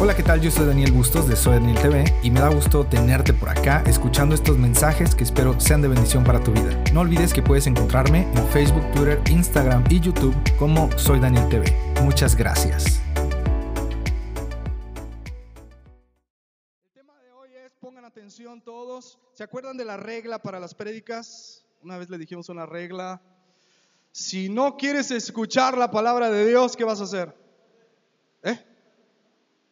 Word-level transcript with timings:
Hola, 0.00 0.14
¿qué 0.14 0.22
tal? 0.22 0.40
Yo 0.40 0.48
soy 0.48 0.64
Daniel 0.64 0.92
Bustos 0.92 1.26
de 1.26 1.34
Soy 1.34 1.54
Daniel 1.54 1.76
TV 1.82 2.04
y 2.22 2.30
me 2.30 2.38
da 2.38 2.50
gusto 2.50 2.86
tenerte 2.86 3.32
por 3.32 3.48
acá 3.48 3.82
escuchando 3.84 4.32
estos 4.32 4.56
mensajes 4.56 5.12
que 5.12 5.24
espero 5.24 5.58
sean 5.58 5.82
de 5.82 5.88
bendición 5.88 6.22
para 6.22 6.40
tu 6.40 6.52
vida. 6.52 6.70
No 6.94 7.00
olvides 7.00 7.34
que 7.34 7.42
puedes 7.42 7.66
encontrarme 7.66 8.20
en 8.32 8.48
Facebook, 8.50 8.88
Twitter, 8.92 9.20
Instagram 9.28 9.82
y 9.90 9.98
YouTube 9.98 10.36
como 10.56 10.88
Soy 10.96 11.18
Daniel 11.18 11.48
TV. 11.48 11.76
Muchas 12.04 12.36
gracias. 12.36 13.02
El 16.84 16.92
tema 16.94 17.18
de 17.20 17.32
hoy 17.32 17.50
es, 17.56 17.72
pongan 17.80 18.04
atención 18.04 18.62
todos, 18.62 19.18
¿se 19.34 19.42
acuerdan 19.42 19.76
de 19.76 19.84
la 19.84 19.96
regla 19.96 20.38
para 20.38 20.60
las 20.60 20.76
prédicas? 20.76 21.66
Una 21.82 21.98
vez 21.98 22.08
le 22.08 22.18
dijimos 22.18 22.48
una 22.48 22.66
regla, 22.66 23.20
si 24.12 24.48
no 24.48 24.76
quieres 24.76 25.10
escuchar 25.10 25.76
la 25.76 25.90
palabra 25.90 26.30
de 26.30 26.46
Dios, 26.46 26.76
¿qué 26.76 26.84
vas 26.84 27.00
a 27.00 27.04
hacer? 27.04 27.34
¿Eh? 28.44 28.67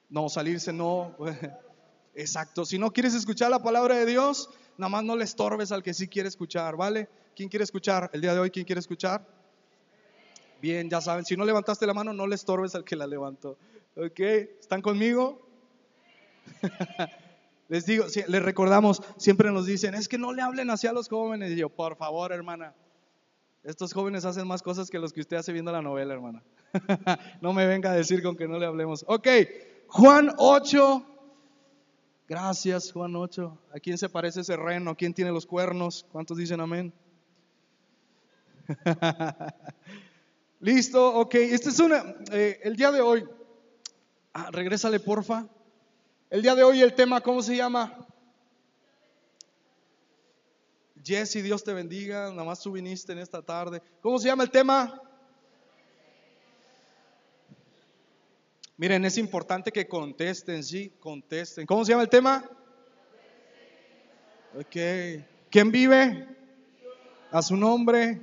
No, 0.09 0.28
salirse 0.28 0.73
no. 0.73 1.16
Exacto, 2.15 2.65
si 2.65 2.78
no 2.78 2.92
quieres 2.92 3.15
escuchar 3.15 3.51
la 3.51 3.62
palabra 3.62 3.96
de 3.96 4.06
Dios, 4.06 4.48
nada 4.79 4.88
más 4.88 5.05
no 5.05 5.16
le 5.16 5.24
estorbes 5.24 5.70
al 5.70 5.82
que 5.82 5.92
sí 5.92 6.09
quiere 6.09 6.29
escuchar, 6.29 6.77
¿vale? 6.77 7.09
¿Quién 7.34 7.48
quiere 7.48 7.65
escuchar? 7.65 8.09
El 8.15 8.23
día 8.23 8.32
de 8.32 8.41
hoy, 8.41 8.51
¿quién 8.51 8.65
quiere 8.65 8.80
escuchar? 8.80 9.27
Bien, 10.62 10.88
ya 10.88 11.02
saben, 11.02 11.24
si 11.24 11.37
no 11.37 11.45
levantaste 11.45 11.87
la 11.87 11.92
mano, 11.92 12.15
no 12.15 12.27
le 12.27 12.34
estorbes 12.34 12.74
al 12.74 12.84
que 12.84 12.96
la 12.96 13.06
levantó. 13.06 13.59
¿Ok? 13.96 14.20
¿Están 14.20 14.80
conmigo? 14.80 15.46
Les 17.68 17.84
digo, 17.84 18.04
les 18.29 18.43
recordamos, 18.43 19.02
siempre 19.16 19.51
nos 19.51 19.66
dicen, 19.66 19.96
es 19.96 20.07
que 20.07 20.18
no 20.18 20.32
le 20.32 20.41
hablen 20.41 20.70
hacia 20.70 20.93
los 20.93 21.09
jóvenes. 21.09 21.51
Y 21.51 21.57
yo, 21.57 21.68
por 21.68 21.96
favor, 21.96 22.30
hermana, 22.30 22.74
estos 23.65 23.93
jóvenes 23.93 24.24
hacen 24.24 24.46
más 24.46 24.62
cosas 24.62 24.88
que 24.88 25.01
los 25.01 25.12
que 25.12 25.20
usted 25.20 25.37
hace 25.37 25.52
viendo 25.52 25.73
la 25.73 25.82
novela, 25.82 26.15
hermana. 26.15 26.45
no 27.41 27.52
me 27.52 27.66
venga 27.66 27.91
a 27.91 27.95
decir 27.95 28.23
con 28.23 28.37
que 28.37 28.46
no 28.46 28.60
le 28.60 28.66
hablemos. 28.66 29.04
Ok, 29.09 29.27
Juan 29.88 30.32
8. 30.36 31.06
Gracias, 32.29 32.92
Juan 32.92 33.15
8. 33.15 33.59
¿A 33.73 33.80
quién 33.80 33.98
se 33.98 34.09
parece 34.09 34.40
ese 34.40 34.56
reno? 34.56 34.96
¿Quién 34.96 35.15
tiene 35.15 35.30
los 35.30 35.46
cuernos? 35.46 36.04
¿Cuántos 36.10 36.37
dicen 36.37 36.60
amén? 36.60 36.93
Listo, 40.60 41.15
ok. 41.15 41.34
Este 41.37 41.68
es 41.68 41.78
una, 41.78 42.16
eh, 42.32 42.59
el 42.62 42.76
día 42.76 42.90
de 42.90 43.01
hoy. 43.01 43.24
Ah, 44.32 44.51
regrésale, 44.51 44.98
porfa. 45.01 45.46
El 46.28 46.43
día 46.43 46.54
de 46.54 46.65
hoy 46.65 46.82
el 46.82 46.95
tema, 46.95 47.21
¿cómo 47.21 47.43
se 47.43 47.56
llama? 47.56 48.06
Jesse, 51.04 51.43
Dios 51.43 51.62
te 51.62 51.73
bendiga. 51.73 52.30
Nada 52.30 52.45
más 52.45 52.60
tú 52.60 52.73
viniste 52.73 53.12
en 53.12 53.18
esta 53.18 53.40
tarde. 53.43 53.80
¿Cómo 54.00 54.18
se 54.18 54.26
llama 54.26 54.43
el 54.43 54.50
tema? 54.50 55.00
Miren, 58.79 59.07
es 59.07 59.16
importante 59.16 59.73
que 59.73 59.88
contesten, 59.88 60.63
sí, 60.63 60.93
contesten. 61.01 61.65
¿Cómo 61.65 61.82
se 61.85 61.93
llama 61.93 62.02
el 62.02 62.10
tema? 62.10 62.45
Ok. 64.55 64.77
¿Quién 65.50 65.72
vive? 65.72 66.28
A 67.31 67.41
su 67.41 67.56
nombre 67.56 68.21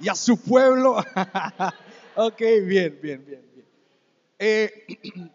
y 0.00 0.08
a 0.08 0.16
su 0.16 0.36
pueblo. 0.36 0.96
ok, 2.16 2.40
bien, 2.64 2.98
bien, 3.00 3.24
bien, 3.24 3.44
bien. 3.54 3.66
Eh, 4.40 4.86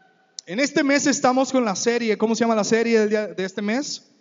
en 0.45 0.59
este 0.59 0.83
mes 0.83 1.07
estamos 1.07 1.53
con 1.53 1.63
la 1.63 1.77
serie. 1.77 2.17
¿Cómo 2.17 2.35
se 2.35 2.41
llama 2.41 2.55
la 2.55 2.65
serie 2.65 3.07
de 3.07 3.45
este 3.45 3.61
mes? 3.61 4.11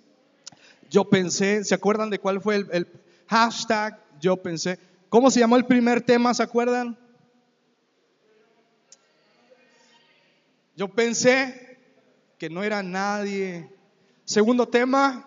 Yo 0.89 1.11
pensé, 1.11 1.65
¿se 1.65 1.75
acuerdan 1.75 2.11
de 2.11 2.21
cuál 2.21 2.41
fue 2.41 2.65
el 2.71 2.87
hashtag? 3.27 4.01
Yo 4.21 4.37
pensé. 4.37 4.79
¿Cómo 5.09 5.33
se 5.33 5.41
llamó 5.41 5.57
el 5.57 5.67
primer 5.67 6.01
tema? 6.01 6.33
¿Se 6.33 6.45
acuerdan? 6.45 6.97
Yo 10.77 10.89
pensé 10.89 11.79
que 12.39 12.51
no 12.51 12.63
era 12.63 12.83
nadie. 12.83 13.75
Segundo 14.25 14.69
tema, 14.69 15.27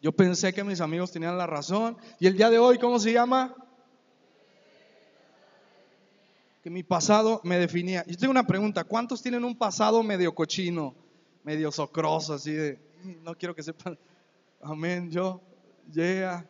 yo 0.00 0.12
pensé 0.12 0.52
que 0.52 0.62
mis 0.62 0.80
amigos 0.82 1.10
tenían 1.10 1.38
la 1.38 1.46
razón. 1.46 1.96
Y 2.20 2.26
el 2.26 2.36
día 2.36 2.50
de 2.50 2.58
hoy, 2.58 2.78
¿cómo 2.78 2.98
se 2.98 3.12
llama? 3.12 3.54
Que 6.62 6.68
mi 6.68 6.82
pasado 6.82 7.40
me 7.44 7.58
definía. 7.58 8.04
Yo 8.06 8.16
tengo 8.18 8.30
una 8.30 8.46
pregunta, 8.46 8.84
¿cuántos 8.84 9.22
tienen 9.22 9.42
un 9.42 9.56
pasado 9.56 10.02
medio 10.02 10.34
cochino, 10.34 10.94
medio 11.44 11.72
socroso, 11.72 12.34
así 12.34 12.52
de, 12.52 12.78
no 13.22 13.34
quiero 13.34 13.54
que 13.54 13.62
sepan, 13.62 13.98
amén, 14.60 15.10
yo, 15.10 15.40
yeah. 15.90 16.46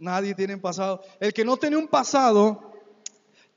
Nadie 0.00 0.34
tiene 0.34 0.54
un 0.54 0.60
pasado. 0.60 1.02
El 1.20 1.32
que 1.32 1.44
no 1.44 1.56
tiene 1.56 1.76
un 1.76 1.88
pasado 1.88 2.67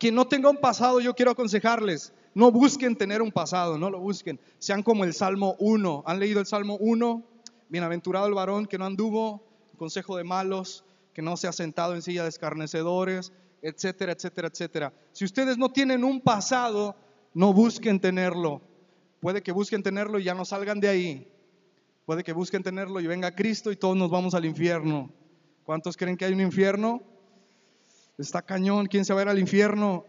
quien 0.02 0.16
no 0.16 0.26
tenga 0.26 0.50
un 0.50 0.58
pasado, 0.58 1.00
yo 1.00 1.14
quiero 1.14 1.30
aconsejarles, 1.30 2.12
no 2.34 2.52
busquen 2.52 2.96
tener 2.96 3.22
un 3.22 3.32
pasado, 3.32 3.78
no 3.78 3.88
lo 3.92 4.00
busquen. 4.00 4.40
Sean 4.58 4.82
como 4.82 5.04
el 5.04 5.14
Salmo 5.14 5.56
1. 5.60 6.06
¿Han 6.08 6.20
leído 6.20 6.40
el 6.40 6.48
Salmo 6.48 6.76
1? 6.80 7.24
Bienaventurado 7.70 8.26
el 8.26 8.34
varón 8.34 8.66
que 8.66 8.80
no 8.80 8.86
anduvo 8.86 9.46
consejo 9.78 10.18
de 10.18 10.24
malos, 10.24 10.84
que 11.14 11.22
no 11.22 11.38
se 11.38 11.48
ha 11.48 11.52
sentado 11.52 11.94
en 11.94 12.02
silla 12.02 12.24
de 12.24 12.30
escarnecedores, 12.30 13.32
etcétera, 13.62 14.14
etcétera, 14.14 14.48
etcétera. 14.48 14.94
Si 15.12 15.24
ustedes 15.24 15.60
no 15.60 15.70
tienen 15.70 16.04
un 16.04 16.20
pasado, 16.20 16.96
no 17.36 17.54
busquen 17.54 18.00
tenerlo. 18.00 18.60
Puede 19.20 19.44
que 19.44 19.52
busquen 19.52 19.84
tenerlo 19.84 20.18
y 20.18 20.24
ya 20.24 20.34
no 20.34 20.46
salgan 20.46 20.80
de 20.80 20.90
ahí. 20.90 21.32
Puede 22.08 22.24
que 22.24 22.34
busquen 22.34 22.64
tenerlo 22.64 23.02
y 23.02 23.06
venga 23.06 23.36
Cristo 23.36 23.72
y 23.72 23.76
todos 23.76 23.96
nos 23.96 24.10
vamos 24.10 24.34
al 24.34 24.46
infierno. 24.46 25.12
¿Cuántos 25.64 25.96
creen 25.96 26.18
que 26.18 26.26
hay 26.26 26.34
un 26.34 26.42
infierno? 26.42 27.04
Está 28.22 28.44
cañón. 28.44 28.86
¿Quién 28.86 29.04
se 29.04 29.14
va 29.14 29.22
a 29.22 29.24
ir 29.24 29.30
al 29.30 29.40
infierno? 29.40 30.06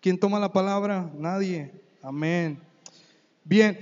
¿Quién 0.00 0.18
toma 0.18 0.38
la 0.38 0.52
palabra? 0.52 1.10
Nadie. 1.14 1.72
Amén. 2.00 2.62
Bien, 3.44 3.78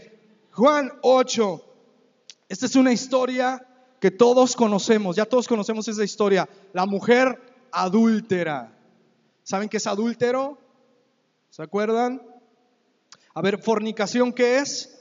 Juan 0.53 0.91
8. 1.03 1.65
Esta 2.49 2.67
es 2.67 2.77
una 2.77 2.93
historia 2.93 3.67
que 4.01 4.11
todos 4.11 4.57
conocemos. 4.57 5.17
Ya 5.17 5.27
todos 5.27 5.47
conocemos 5.47 5.87
esa 5.87 6.03
historia. 6.03 6.49
La 6.73 6.87
mujer 6.87 7.39
adúltera. 7.71 8.75
¿Saben 9.43 9.69
qué 9.69 9.77
es 9.77 9.87
adúltero? 9.87 10.59
¿Se 11.51 11.63
acuerdan? 11.63 12.23
A 13.35 13.43
ver, 13.43 13.63
fornicación, 13.63 14.33
¿qué 14.33 14.59
es? 14.59 14.99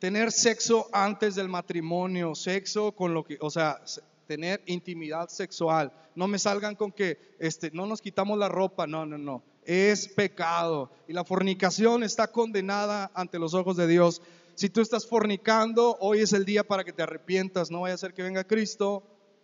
Tener 0.00 0.32
sexo 0.32 0.88
antes 0.92 1.36
del 1.36 1.48
matrimonio, 1.48 2.34
sexo 2.34 2.92
con 2.92 3.14
lo 3.14 3.22
que, 3.22 3.38
o 3.40 3.50
sea, 3.50 3.80
tener 4.30 4.62
intimidad 4.66 5.28
sexual. 5.28 5.92
No 6.14 6.28
me 6.28 6.38
salgan 6.38 6.76
con 6.76 6.92
que 6.92 7.34
este, 7.40 7.72
no 7.72 7.84
nos 7.84 8.00
quitamos 8.00 8.38
la 8.38 8.48
ropa, 8.48 8.86
no, 8.86 9.04
no, 9.04 9.18
no. 9.18 9.42
Es 9.64 10.06
pecado 10.06 10.88
y 11.08 11.12
la 11.12 11.24
fornicación 11.24 12.04
está 12.04 12.28
condenada 12.28 13.10
ante 13.12 13.40
los 13.40 13.54
ojos 13.54 13.76
de 13.76 13.88
Dios. 13.88 14.22
Si 14.54 14.70
tú 14.70 14.82
estás 14.82 15.04
fornicando, 15.04 15.96
hoy 15.98 16.20
es 16.20 16.32
el 16.32 16.44
día 16.44 16.62
para 16.62 16.84
que 16.84 16.92
te 16.92 17.02
arrepientas. 17.02 17.72
No 17.72 17.80
vaya 17.80 17.96
a 17.96 17.98
ser 17.98 18.14
que 18.14 18.22
venga 18.22 18.44
Cristo 18.44 19.02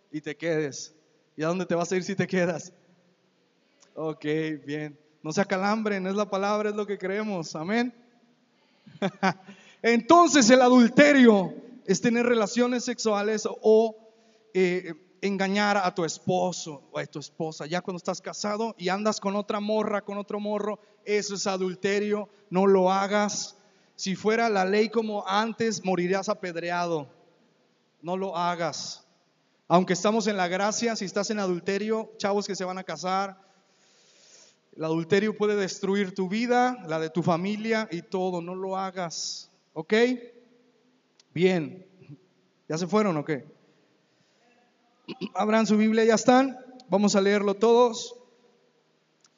y 0.09 0.21
te 0.21 0.37
quedes. 0.37 0.95
¿Y 1.35 1.43
a 1.43 1.47
dónde 1.47 1.65
te 1.65 1.75
vas 1.75 1.91
a 1.91 1.97
ir 1.97 2.05
si 2.05 2.15
te 2.15 2.25
quedas? 2.25 2.71
Ok, 3.93 4.23
bien. 4.65 4.97
No 5.21 5.33
se 5.33 5.41
acalambren, 5.41 6.07
es 6.07 6.15
la 6.15 6.29
palabra, 6.29 6.69
es 6.69 6.77
lo 6.77 6.87
que 6.87 6.97
creemos. 6.97 7.57
Amén. 7.57 7.93
Entonces 9.81 10.49
el 10.49 10.61
adulterio 10.61 11.53
es 11.85 11.99
tener 11.99 12.25
relaciones 12.25 12.85
sexuales 12.85 13.45
o 13.45 14.06
eh, 14.53 14.93
engañar 15.21 15.77
a 15.77 15.93
tu 15.93 16.05
esposo 16.05 16.83
o 16.91 16.99
a 16.99 17.05
tu 17.05 17.19
esposa. 17.19 17.65
Ya 17.65 17.81
cuando 17.81 17.97
estás 17.97 18.21
casado 18.21 18.75
y 18.77 18.89
andas 18.89 19.19
con 19.19 19.35
otra 19.35 19.59
morra, 19.59 20.01
con 20.01 20.17
otro 20.17 20.39
morro, 20.39 20.79
eso 21.05 21.35
es 21.35 21.47
adulterio, 21.47 22.29
no 22.49 22.67
lo 22.67 22.91
hagas. 22.91 23.57
Si 23.95 24.15
fuera 24.15 24.49
la 24.49 24.65
ley 24.65 24.89
como 24.89 25.27
antes, 25.27 25.83
morirías 25.83 26.29
apedreado. 26.29 27.09
No 28.01 28.15
lo 28.15 28.35
hagas. 28.37 29.05
Aunque 29.67 29.93
estamos 29.93 30.27
en 30.27 30.37
la 30.37 30.47
gracia, 30.47 30.95
si 30.95 31.05
estás 31.05 31.29
en 31.29 31.39
adulterio, 31.39 32.11
chavos 32.17 32.47
que 32.47 32.55
se 32.55 32.63
van 32.63 32.77
a 32.77 32.83
casar, 32.83 33.37
el 34.75 34.83
adulterio 34.83 35.35
puede 35.35 35.55
destruir 35.55 36.13
tu 36.13 36.29
vida, 36.29 36.77
la 36.87 36.99
de 36.99 37.09
tu 37.09 37.23
familia 37.23 37.87
y 37.91 38.03
todo. 38.03 38.41
No 38.41 38.53
lo 38.53 38.77
hagas. 38.77 39.49
¿Ok? 39.73 39.93
Bien. 41.33 41.85
¿Ya 42.69 42.77
se 42.77 42.85
fueron 42.85 43.17
o 43.17 43.25
qué? 43.25 43.56
Abran 45.33 45.65
su 45.65 45.77
Biblia, 45.77 46.05
ya 46.05 46.15
están. 46.15 46.57
Vamos 46.89 47.15
a 47.15 47.21
leerlo 47.21 47.53
todos. 47.53 48.15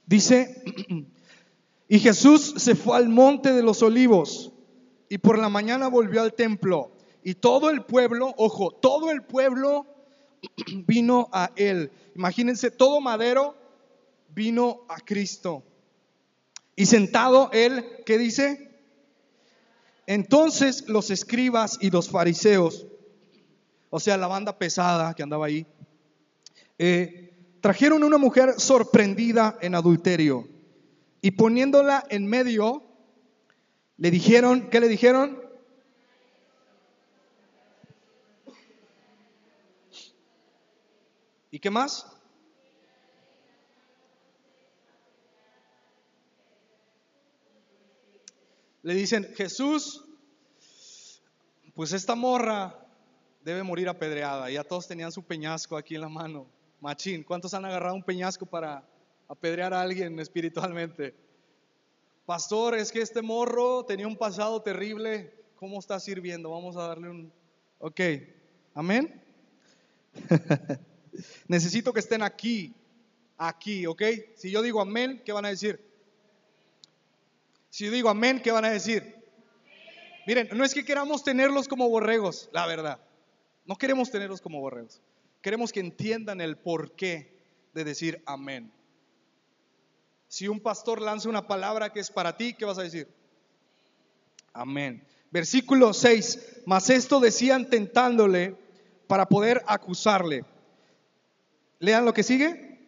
Dice, 0.05 0.63
y 1.87 1.99
Jesús 1.99 2.55
se 2.57 2.75
fue 2.75 2.97
al 2.97 3.09
monte 3.09 3.53
de 3.53 3.61
los 3.61 3.83
olivos 3.83 4.51
y 5.09 5.17
por 5.17 5.37
la 5.37 5.49
mañana 5.49 5.87
volvió 5.87 6.21
al 6.21 6.33
templo. 6.33 6.91
Y 7.23 7.35
todo 7.35 7.69
el 7.69 7.83
pueblo, 7.83 8.33
ojo, 8.37 8.71
todo 8.71 9.11
el 9.11 9.23
pueblo 9.23 9.85
vino 10.87 11.29
a 11.31 11.51
él. 11.55 11.91
Imagínense, 12.15 12.71
todo 12.71 13.01
madero 13.01 13.55
vino 14.29 14.81
a 14.87 14.97
Cristo. 14.97 15.63
Y 16.75 16.85
sentado 16.85 17.49
él, 17.51 17.83
¿qué 18.05 18.17
dice? 18.17 18.71
Entonces 20.07 20.87
los 20.87 21.11
escribas 21.11 21.77
y 21.81 21.89
los 21.89 22.09
fariseos 22.09 22.87
o 23.89 23.99
sea, 23.99 24.17
la 24.17 24.27
banda 24.27 24.57
pesada 24.57 25.13
que 25.13 25.23
andaba 25.23 25.47
ahí, 25.47 25.65
eh, 26.77 27.33
trajeron 27.61 28.03
una 28.03 28.17
mujer 28.17 28.55
sorprendida 28.57 29.57
en 29.61 29.75
adulterio. 29.75 30.47
Y 31.21 31.31
poniéndola 31.31 32.05
en 32.09 32.27
medio, 32.27 32.83
le 33.97 34.11
dijeron, 34.11 34.69
¿qué 34.69 34.79
le 34.79 34.87
dijeron? 34.87 35.41
¿Y 41.51 41.59
qué 41.59 41.69
más? 41.69 42.05
Le 48.83 48.93
dicen, 48.93 49.27
Jesús, 49.35 50.05
pues 51.73 51.91
esta 51.91 52.15
morra 52.15 52.88
debe 53.41 53.63
morir 53.63 53.89
apedreada. 53.89 54.49
Ya 54.49 54.63
todos 54.63 54.87
tenían 54.87 55.11
su 55.11 55.23
peñasco 55.23 55.77
aquí 55.77 55.95
en 55.95 56.01
la 56.01 56.09
mano. 56.09 56.47
Machín, 56.81 57.23
¿cuántos 57.23 57.53
han 57.53 57.65
agarrado 57.65 57.95
un 57.95 58.03
peñasco 58.03 58.45
para 58.45 58.87
apedrear 59.27 59.73
a 59.73 59.81
alguien 59.81 60.19
espiritualmente? 60.19 61.13
Pastor, 62.25 62.75
es 62.75 62.91
que 62.91 63.01
este 63.01 63.21
morro 63.21 63.83
tenía 63.85 64.07
un 64.07 64.17
pasado 64.17 64.61
terrible. 64.61 65.33
¿Cómo 65.55 65.79
está 65.79 65.99
sirviendo? 65.99 66.51
Vamos 66.51 66.77
a 66.77 66.87
darle 66.87 67.09
un... 67.09 67.33
Ok, 67.79 67.99
amén. 68.73 69.21
Necesito 71.47 71.91
que 71.91 71.99
estén 71.99 72.21
aquí, 72.21 72.73
aquí, 73.37 73.85
¿ok? 73.85 74.03
Si 74.35 74.51
yo 74.51 74.61
digo 74.61 74.79
amén, 74.79 75.21
¿qué 75.25 75.31
van 75.31 75.45
a 75.45 75.49
decir? 75.49 75.83
Si 77.69 77.85
yo 77.85 77.91
digo 77.91 78.09
amén, 78.09 78.41
¿qué 78.41 78.51
van 78.51 78.65
a 78.65 78.69
decir? 78.69 79.15
Miren, 80.27 80.49
no 80.53 80.63
es 80.63 80.73
que 80.73 80.85
queramos 80.85 81.23
tenerlos 81.23 81.67
como 81.67 81.89
borregos, 81.89 82.49
la 82.51 82.67
verdad. 82.67 82.99
No 83.69 83.75
queremos 83.75 84.09
tenerlos 84.09 84.41
como 84.41 84.59
borregos. 84.59 84.99
Queremos 85.43 85.71
que 85.71 85.79
entiendan 85.79 86.41
el 86.41 86.57
porqué 86.57 87.37
de 87.71 87.83
decir 87.83 88.23
amén. 88.25 88.71
Si 90.27 90.47
un 90.47 90.59
pastor 90.59 90.99
lanza 90.99 91.29
una 91.29 91.45
palabra 91.45 91.93
que 91.93 91.99
es 91.99 92.09
para 92.09 92.35
ti, 92.35 92.55
¿qué 92.55 92.65
vas 92.65 92.79
a 92.79 92.81
decir? 92.81 93.07
Amén. 94.53 95.05
Versículo 95.29 95.93
6. 95.93 96.63
Mas 96.65 96.89
esto 96.89 97.19
decían 97.19 97.69
tentándole 97.69 98.55
para 99.05 99.27
poder 99.27 99.63
acusarle. 99.67 100.45
Lean 101.77 102.05
lo 102.05 102.13
que 102.15 102.23
sigue. 102.23 102.79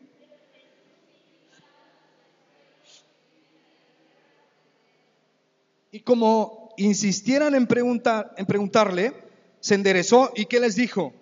Y 5.92 6.00
como 6.00 6.74
insistieran 6.76 7.54
en, 7.54 7.68
preguntar, 7.68 8.34
en 8.36 8.48
preguntarle, 8.48 9.30
se 9.62 9.76
enderezó 9.76 10.32
y 10.36 10.48
¿qué 10.48 10.60
les 10.60 10.76
dijo? 10.76 11.14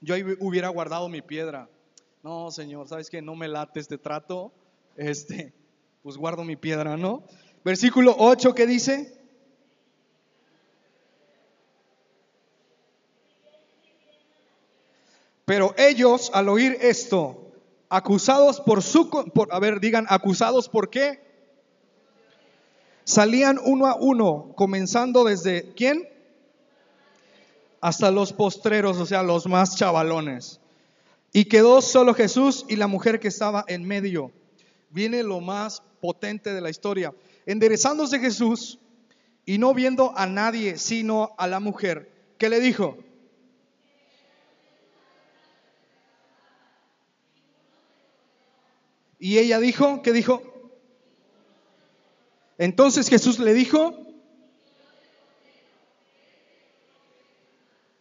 Yo 0.00 0.14
hubiera 0.40 0.68
guardado 0.68 1.08
mi 1.08 1.22
piedra. 1.22 1.68
No, 2.22 2.50
Señor, 2.50 2.88
¿sabes 2.88 3.08
que 3.10 3.22
No 3.22 3.34
me 3.34 3.48
late 3.48 3.80
este 3.80 3.98
trato. 3.98 4.52
Este, 4.96 5.52
pues 6.02 6.16
guardo 6.16 6.44
mi 6.44 6.56
piedra, 6.56 6.96
¿no? 6.96 7.24
Versículo 7.64 8.14
8, 8.18 8.54
¿qué 8.54 8.66
dice? 8.66 9.16
Pero 15.44 15.74
ellos, 15.78 16.30
al 16.34 16.48
oír 16.48 16.76
esto, 16.80 17.52
acusados 17.88 18.60
por 18.60 18.82
su, 18.82 19.08
por, 19.08 19.48
a 19.52 19.58
ver, 19.58 19.80
digan, 19.80 20.06
acusados 20.08 20.68
por 20.68 20.90
qué? 20.90 21.27
Salían 23.08 23.58
uno 23.64 23.86
a 23.86 23.94
uno, 23.94 24.52
comenzando 24.54 25.24
desde, 25.24 25.72
¿quién? 25.74 26.06
Hasta 27.80 28.10
los 28.10 28.34
postreros, 28.34 28.98
o 28.98 29.06
sea, 29.06 29.22
los 29.22 29.46
más 29.46 29.76
chavalones. 29.76 30.60
Y 31.32 31.46
quedó 31.46 31.80
solo 31.80 32.12
Jesús 32.12 32.66
y 32.68 32.76
la 32.76 32.86
mujer 32.86 33.18
que 33.18 33.28
estaba 33.28 33.64
en 33.66 33.86
medio. 33.86 34.30
Viene 34.90 35.22
lo 35.22 35.40
más 35.40 35.82
potente 36.02 36.52
de 36.52 36.60
la 36.60 36.68
historia. 36.68 37.14
Enderezándose 37.46 38.18
Jesús 38.18 38.78
y 39.46 39.56
no 39.56 39.72
viendo 39.72 40.12
a 40.14 40.26
nadie 40.26 40.76
sino 40.76 41.34
a 41.38 41.46
la 41.46 41.60
mujer, 41.60 42.12
¿qué 42.36 42.50
le 42.50 42.60
dijo? 42.60 42.98
Y 49.18 49.38
ella 49.38 49.60
dijo, 49.60 50.02
¿qué 50.02 50.12
dijo? 50.12 50.47
Entonces 52.58 53.08
Jesús 53.08 53.38
le 53.38 53.54
dijo, 53.54 53.94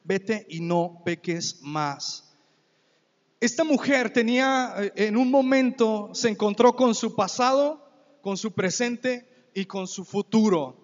vete 0.04 0.48
y 0.50 0.62
no 0.62 1.04
peques 1.06 1.59
más. 1.62 2.36
Esta 3.39 3.63
mujer 3.63 4.12
tenía, 4.12 4.74
eh, 4.80 4.94
en 4.95 5.15
un 5.15 5.30
momento, 5.30 6.09
se 6.13 6.30
encontró 6.30 6.75
con 6.75 6.95
su 6.95 7.15
pasado, 7.15 7.88
con 8.21 8.36
su 8.36 8.51
presente 8.51 9.27
y 9.54 9.65
con 9.65 9.88
su 9.88 10.04
futuro. 10.04 10.75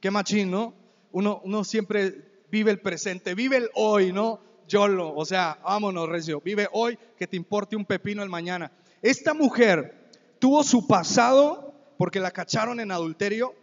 Qué 0.00 0.10
machín, 0.10 0.50
¿no? 0.50 0.74
Uno, 1.12 1.40
uno 1.44 1.64
siempre 1.64 2.44
vive 2.50 2.72
el 2.72 2.80
presente, 2.80 3.34
vive 3.34 3.56
el 3.56 3.70
hoy, 3.74 4.12
¿no? 4.12 4.40
Yolo, 4.68 5.14
o 5.14 5.24
sea, 5.24 5.58
vámonos, 5.64 6.08
Recio, 6.08 6.42
vive 6.42 6.68
hoy, 6.72 6.98
que 7.16 7.26
te 7.26 7.36
importe 7.36 7.74
un 7.74 7.86
pepino 7.86 8.22
el 8.22 8.28
mañana. 8.28 8.70
Esta 9.00 9.32
mujer 9.32 10.10
tuvo 10.38 10.62
su 10.62 10.86
pasado 10.86 11.63
porque 11.96 12.20
la 12.20 12.30
cacharon 12.30 12.80
en 12.80 12.90
adulterio, 12.90 13.54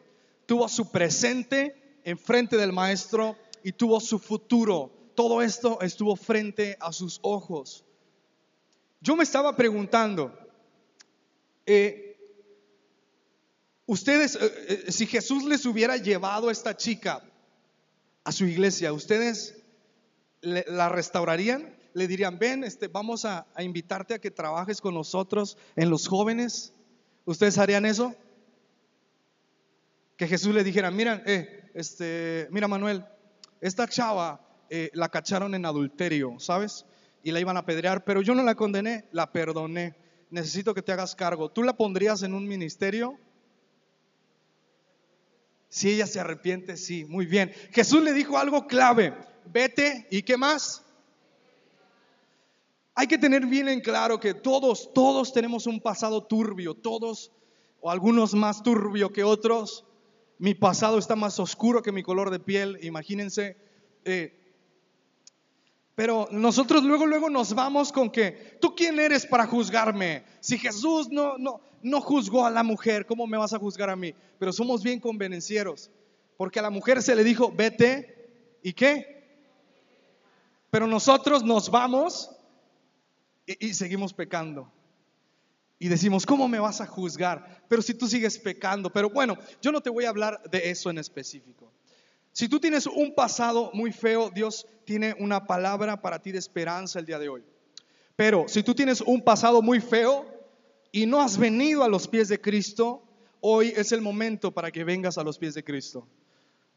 tuvo 0.45 0.67
su 0.67 0.91
presente 0.91 1.99
enfrente 2.03 2.57
del 2.57 2.73
maestro 2.73 3.37
y 3.63 3.71
tuvo 3.71 3.99
su 3.99 4.19
futuro. 4.19 4.91
Todo 5.15 5.41
esto 5.41 5.79
estuvo 5.81 6.15
frente 6.15 6.77
a 6.79 6.91
sus 6.91 7.19
ojos. 7.21 7.85
Yo 9.01 9.15
me 9.15 9.23
estaba 9.23 9.55
preguntando, 9.55 10.37
eh, 11.65 12.17
ustedes, 13.85 14.35
eh, 14.35 14.85
eh, 14.87 14.91
si 14.91 15.05
Jesús 15.07 15.43
les 15.43 15.65
hubiera 15.65 15.97
llevado 15.97 16.49
a 16.49 16.51
esta 16.51 16.75
chica 16.75 17.23
a 18.23 18.31
su 18.31 18.45
iglesia, 18.45 18.93
¿ustedes 18.93 19.55
la 20.41 20.89
restaurarían? 20.89 21.81
le 21.93 22.07
dirían, 22.07 22.39
ven, 22.39 22.63
este, 22.63 22.87
vamos 22.87 23.25
a, 23.25 23.45
invitarte 23.59 24.13
a 24.13 24.19
que 24.19 24.31
trabajes 24.31 24.81
con 24.81 24.93
nosotros 24.93 25.57
en 25.75 25.89
los 25.89 26.07
jóvenes. 26.07 26.73
¿Ustedes 27.25 27.57
harían 27.57 27.85
eso? 27.85 28.15
Que 30.17 30.27
Jesús 30.27 30.53
le 30.53 30.63
dijera, 30.63 30.91
mira, 30.91 31.21
eh, 31.25 31.71
este, 31.73 32.47
mira 32.51 32.67
Manuel, 32.67 33.05
esta 33.59 33.87
chava 33.87 34.41
eh, 34.69 34.89
la 34.93 35.09
cacharon 35.09 35.53
en 35.55 35.65
adulterio, 35.65 36.39
¿sabes? 36.39 36.85
Y 37.23 37.31
la 37.31 37.39
iban 37.39 37.57
a 37.57 37.61
apedrear, 37.61 38.03
pero 38.03 38.21
yo 38.21 38.33
no 38.33 38.43
la 38.43 38.55
condené, 38.55 39.05
la 39.11 39.31
perdoné. 39.31 39.95
Necesito 40.29 40.73
que 40.73 40.81
te 40.81 40.91
hagas 40.91 41.15
cargo. 41.15 41.49
¿Tú 41.51 41.61
la 41.63 41.75
pondrías 41.75 42.23
en 42.23 42.33
un 42.33 42.47
ministerio? 42.47 43.19
Si 45.69 45.89
ella 45.89 46.07
se 46.07 46.19
arrepiente, 46.19 46.77
sí, 46.77 47.05
muy 47.05 47.25
bien. 47.25 47.53
Jesús 47.71 48.01
le 48.01 48.13
dijo 48.13 48.37
algo 48.37 48.67
clave, 48.67 49.13
vete 49.45 50.07
y 50.09 50.23
qué 50.23 50.37
más. 50.37 50.83
Hay 53.01 53.07
que 53.07 53.17
tener 53.17 53.47
bien 53.47 53.67
en 53.67 53.81
claro 53.81 54.19
que 54.19 54.35
todos, 54.35 54.93
todos 54.93 55.33
tenemos 55.33 55.65
un 55.65 55.81
pasado 55.81 56.23
turbio, 56.23 56.75
todos, 56.75 57.31
o 57.79 57.89
algunos 57.89 58.35
más 58.35 58.61
turbio 58.61 59.11
que 59.11 59.23
otros. 59.23 59.85
Mi 60.37 60.53
pasado 60.53 60.99
está 60.99 61.15
más 61.15 61.39
oscuro 61.39 61.81
que 61.81 61.91
mi 61.91 62.03
color 62.03 62.29
de 62.29 62.39
piel, 62.39 62.77
imagínense. 62.83 63.57
Eh, 64.05 64.39
pero 65.95 66.27
nosotros 66.29 66.83
luego, 66.83 67.07
luego 67.07 67.31
nos 67.31 67.55
vamos 67.55 67.91
con 67.91 68.11
que, 68.11 68.59
¿tú 68.61 68.75
quién 68.75 68.99
eres 68.99 69.25
para 69.25 69.47
juzgarme? 69.47 70.23
Si 70.39 70.59
Jesús 70.59 71.09
no, 71.09 71.39
no, 71.39 71.59
no 71.81 72.01
juzgó 72.01 72.45
a 72.45 72.51
la 72.51 72.61
mujer, 72.61 73.07
¿cómo 73.07 73.25
me 73.25 73.39
vas 73.39 73.53
a 73.53 73.57
juzgar 73.57 73.89
a 73.89 73.95
mí? 73.95 74.13
Pero 74.37 74.53
somos 74.53 74.83
bien 74.83 74.99
convenencieros, 74.99 75.89
porque 76.37 76.59
a 76.59 76.61
la 76.61 76.69
mujer 76.69 77.01
se 77.01 77.15
le 77.15 77.23
dijo, 77.23 77.51
vete, 77.51 78.59
¿y 78.61 78.73
qué? 78.73 79.49
Pero 80.69 80.85
nosotros 80.85 81.43
nos 81.43 81.71
vamos 81.71 82.37
y, 83.45 83.73
seguimos 83.73 84.13
pecando. 84.13 84.71
Y 85.79 85.87
decimos, 85.87 86.25
¿cómo 86.25 86.47
me 86.47 86.59
vas 86.59 86.79
a 86.79 86.85
juzgar? 86.85 87.63
Pero 87.67 87.81
si 87.81 87.93
tú 87.93 88.07
sigues 88.07 88.37
pecando, 88.37 88.91
pero 88.91 89.09
bueno, 89.09 89.37
yo 89.61 89.71
no 89.71 89.81
te 89.81 89.89
voy 89.89 90.05
a 90.05 90.09
hablar 90.09 90.41
de 90.49 90.69
eso 90.69 90.89
en 90.89 90.99
específico. 90.99 91.71
Si 92.33 92.47
tú 92.47 92.59
tienes 92.59 92.85
un 92.85 93.13
pasado 93.15 93.71
muy 93.73 93.91
feo, 93.91 94.29
Dios 94.29 94.67
tiene 94.85 95.15
una 95.19 95.47
palabra 95.47 96.01
para 96.01 96.21
ti 96.21 96.31
de 96.31 96.39
esperanza 96.39 96.99
el 96.99 97.05
día 97.05 97.19
de 97.19 97.29
hoy. 97.29 97.43
Pero 98.15 98.47
si 98.47 98.61
tú 98.61 98.75
tienes 98.75 99.01
un 99.01 99.23
pasado 99.23 99.61
muy 99.61 99.81
feo 99.81 100.25
y 100.91 101.05
no 101.05 101.19
has 101.21 101.37
venido 101.37 101.83
a 101.83 101.89
los 101.89 102.07
pies 102.07 102.29
de 102.29 102.39
Cristo, 102.39 103.03
hoy 103.39 103.73
es 103.75 103.91
el 103.91 104.01
momento 104.01 104.51
para 104.51 104.71
que 104.71 104.83
vengas 104.83 105.17
a 105.17 105.23
los 105.23 105.39
pies 105.39 105.55
de 105.55 105.63
Cristo. 105.63 106.07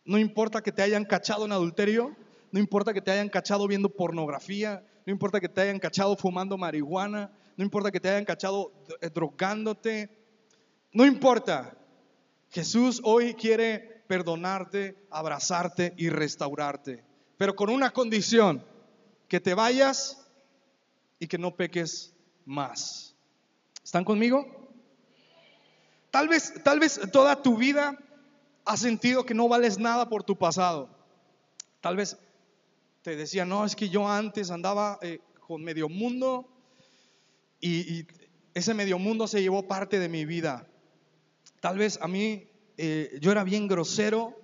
No 0.05 0.19
importa 0.19 0.63
que 0.63 0.73
te 0.73 0.83
hayan 0.83 1.05
cachado 1.05 1.45
en 1.45 1.53
adulterio, 1.53 2.17
no 2.51 2.61
importa 2.61 2.93
que 2.93 3.01
te 3.01 3.11
hayan 3.11 3.29
cachado 3.29 3.67
viendo 3.67 3.91
pornografía, 3.91 4.85
no 5.07 5.13
importa 5.13 5.41
que 5.41 5.49
te 5.49 5.61
hayan 5.61 5.79
cachado 5.79 6.17
fumando 6.17 6.57
marihuana, 6.57 7.31
no 7.57 7.65
importa 7.65 7.91
que 7.91 8.01
te 8.01 8.09
hayan 8.09 8.25
cachado 8.25 8.73
eh, 9.01 9.11
drogándote, 9.11 10.11
no 10.93 11.05
importa. 11.05 11.77
Jesús 12.51 13.01
hoy 13.05 13.35
quiere 13.35 14.05
perdonarte, 14.07 14.97
abrazarte 15.11 15.93
y 15.97 16.09
restaurarte, 16.09 17.05
pero 17.37 17.57
con 17.57 17.71
una 17.71 17.91
condición, 17.91 18.65
que 19.29 19.41
te 19.41 19.55
vayas 19.55 20.25
y 21.19 21.27
que 21.27 21.39
no 21.39 21.57
peques 21.57 22.15
más. 22.45 23.17
¿Están 23.83 24.05
conmigo? 24.05 24.47
Tal 26.11 26.29
vez, 26.29 26.55
tal 26.63 26.79
vez 26.79 27.01
toda 27.13 27.43
tu 27.43 27.57
vida 27.57 27.99
has 28.65 28.81
sentido 28.81 29.27
que 29.27 29.35
no 29.35 29.49
vales 29.49 29.79
nada 29.79 30.09
por 30.09 30.23
tu 30.23 30.37
pasado. 30.37 30.89
Tal 31.81 31.97
vez 31.97 32.17
te 33.05 33.17
decía, 33.17 33.45
no, 33.45 33.67
es 33.67 33.77
que 33.77 33.91
yo 33.91 34.09
antes 34.09 34.51
andaba 34.51 34.99
eh, 35.03 35.21
con 35.47 35.63
medio 35.63 35.91
mundo 35.91 36.49
y, 37.61 38.07
ese 38.55 38.73
medio 38.73 38.99
mundo 38.99 39.27
se 39.27 39.43
llevó 39.43 39.67
parte 39.67 39.99
de 39.99 40.09
mi 40.09 40.25
vida. 40.25 40.67
Tal 41.61 41.77
vez 41.77 41.99
a 42.01 42.07
mí 42.07 42.49
eh, 42.79 43.19
yo 43.21 43.33
era 43.33 43.43
bien 43.43 43.67
grosero, 43.67 44.41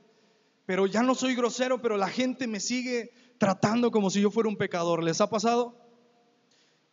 pero 0.67 0.87
ya 0.87 1.03
no 1.03 1.15
soy 1.15 1.37
grosero, 1.37 1.81
pero 1.81 1.97
la 1.97 2.09
gente 2.09 2.49
me 2.49 2.59
sigue 2.59 3.13
tratando 3.39 3.93
como 3.93 4.11
si 4.11 4.21
yo 4.21 4.33
fuera 4.33 4.49
un 4.49 4.57
pecador. 4.57 5.03
¿Les 5.05 5.21
ha 5.21 5.31
pasado? 5.31 5.77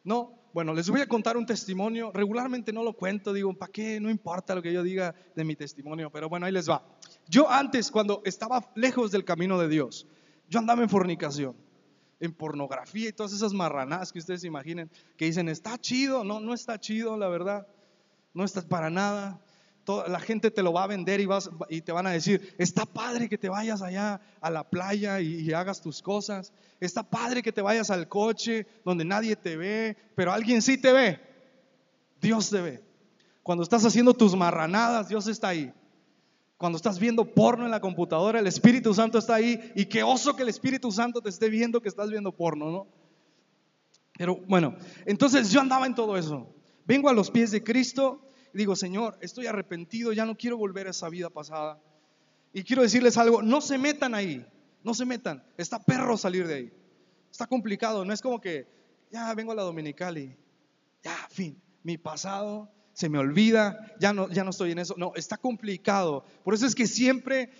No. 0.04 0.40
Bueno, 0.54 0.74
les 0.74 0.90
voy 0.90 1.02
a 1.02 1.08
contar 1.08 1.38
un 1.38 1.48
testimonio. 1.48 2.12
Regularmente 2.14 2.72
no 2.72 2.84
lo 2.84 2.94
cuento, 2.94 3.34
digo, 3.34 3.52
¿para 3.58 3.72
qué? 3.72 4.00
No 4.00 4.12
importa 4.12 4.54
lo 4.54 4.62
que 4.62 4.72
yo 4.72 4.84
diga 4.84 5.16
de 5.36 5.44
mi 5.44 5.56
testimonio, 5.56 6.12
pero 6.12 6.30
bueno, 6.30 6.46
ahí 6.46 6.52
les 6.52 6.70
va. 6.70 6.86
Yo 7.28 7.50
antes, 7.50 7.92
cuando 7.92 8.22
estaba 8.26 8.72
lejos 8.76 9.12
del 9.12 9.26
camino 9.26 9.60
de 9.60 9.70
Dios, 9.70 10.08
yo 10.50 10.60
andaba 10.60 10.82
en 10.82 10.89
fornicación, 10.89 11.56
en 12.20 12.34
pornografía 12.34 13.10
y 13.10 13.13
todas 13.13 13.34
esas 13.34 13.54
marranadas 13.54 14.12
que 14.12 14.20
ustedes 14.20 14.44
imaginen, 14.44 14.89
que 15.18 15.25
dicen, 15.25 15.50
está 15.50 15.77
chido, 15.77 16.24
no, 16.24 16.39
no 16.39 16.54
está 16.54 16.80
chido, 16.80 17.18
la 17.18 17.27
verdad, 17.27 17.68
no 18.34 18.44
está 18.44 18.62
para 18.62 18.89
nada. 18.89 19.42
Toda, 19.84 20.08
la 20.10 20.20
gente 20.20 20.51
te 20.51 20.63
lo 20.63 20.74
va 20.74 20.84
a 20.84 20.88
vender 20.88 21.22
y, 21.22 21.25
vas, 21.25 21.50
y 21.70 21.82
te 21.82 21.92
van 21.92 22.08
a 22.08 22.12
decir, 22.12 22.54
está 22.58 22.86
padre 22.86 23.30
que 23.30 23.38
te 23.38 23.48
vayas 23.48 23.82
allá 23.82 24.20
a 24.42 24.50
la 24.50 24.70
playa 24.70 25.22
y, 25.22 25.42
y 25.42 25.54
hagas 25.54 25.82
tus 25.82 26.01
cosas, 26.01 26.51
está 26.80 27.04
padre 27.04 27.42
que 27.42 27.54
te 27.54 27.62
vayas 27.62 27.89
al 27.89 28.10
coche 28.10 28.68
donde 28.84 29.06
nadie 29.06 29.36
te 29.36 29.56
ve, 29.56 29.96
pero 30.16 30.34
alguien 30.34 30.62
sí 30.62 30.77
te 30.77 30.92
ve, 30.92 31.20
Dios 32.20 32.50
te 32.50 32.62
ve. 32.62 32.84
Cuando 33.44 33.63
estás 33.63 33.86
haciendo 33.86 34.13
tus 34.13 34.36
marranadas, 34.36 35.08
Dios 35.08 35.27
está 35.27 35.50
ahí. 35.50 35.74
Cuando 36.58 36.78
estás 36.78 37.00
viendo 37.00 37.24
porno 37.24 37.66
en 37.66 37.72
la 37.72 37.80
computadora, 37.80 38.40
el 38.40 38.48
Espíritu 38.48 38.94
Santo 38.94 39.20
está 39.20 39.36
ahí 39.36 39.72
y 39.76 39.86
qué 39.86 40.02
oso 40.02 40.36
que 40.36 40.42
el 40.42 40.50
Espíritu 40.50 40.92
Santo 40.92 41.22
te 41.22 41.30
esté 41.30 41.50
viendo 41.50 41.82
que 41.82 41.90
estás 41.90 42.10
viendo 42.10 42.32
porno, 42.32 42.72
¿no? 42.72 42.88
Pero 44.18 44.38
bueno, 44.48 44.76
entonces 45.06 45.52
yo 45.52 45.62
andaba 45.62 45.86
en 45.86 45.94
todo 45.94 46.18
eso. 46.18 46.52
Vengo 46.86 47.10
a 47.10 47.14
los 47.14 47.30
pies 47.30 47.52
de 47.52 47.64
Cristo 47.64 48.28
y 48.54 48.58
digo, 48.58 48.76
Señor, 48.76 49.20
estoy 49.22 49.46
arrepentido, 49.46 50.14
ya 50.14 50.26
no 50.26 50.36
quiero 50.36 50.58
volver 50.58 50.88
a 50.88 50.92
esa 50.92 51.10
vida 51.10 51.30
pasada. 51.30 51.80
Y 52.52 52.64
quiero 52.64 52.82
decirles 52.82 53.18
algo, 53.18 53.44
no 53.44 53.62
se 53.62 53.78
metan 53.78 54.16
ahí, 54.16 54.44
no 54.84 54.96
se 54.96 55.06
metan. 55.06 55.44
Está 55.58 55.84
perro 55.84 56.18
salir 56.18 56.48
de 56.48 56.56
ahí. 56.56 56.74
Está 57.30 57.46
complicado, 57.46 58.04
no 58.04 58.14
es 58.14 58.22
como 58.22 58.42
que 58.42 58.68
ya 59.12 59.32
vengo 59.36 59.52
a 59.52 59.56
la 59.56 59.62
dominical 59.62 60.18
y 60.18 60.36
ya, 61.04 61.16
fin, 61.30 61.62
mi 61.84 62.00
pasado 62.00 62.72
se 62.98 63.10
me 63.10 63.20
olvida, 63.20 63.94
ya 64.00 64.12
no, 64.12 64.27
ya 64.30 64.44
no 64.44 64.50
estoy 64.50 64.72
en 64.72 64.80
eso. 64.80 64.96
No, 64.98 65.12
está 65.16 65.38
complicado. 65.38 66.25
Por 66.44 66.56
eso 66.56 66.66
es 66.66 66.74
que 66.74 66.88
siempre, 66.88 67.51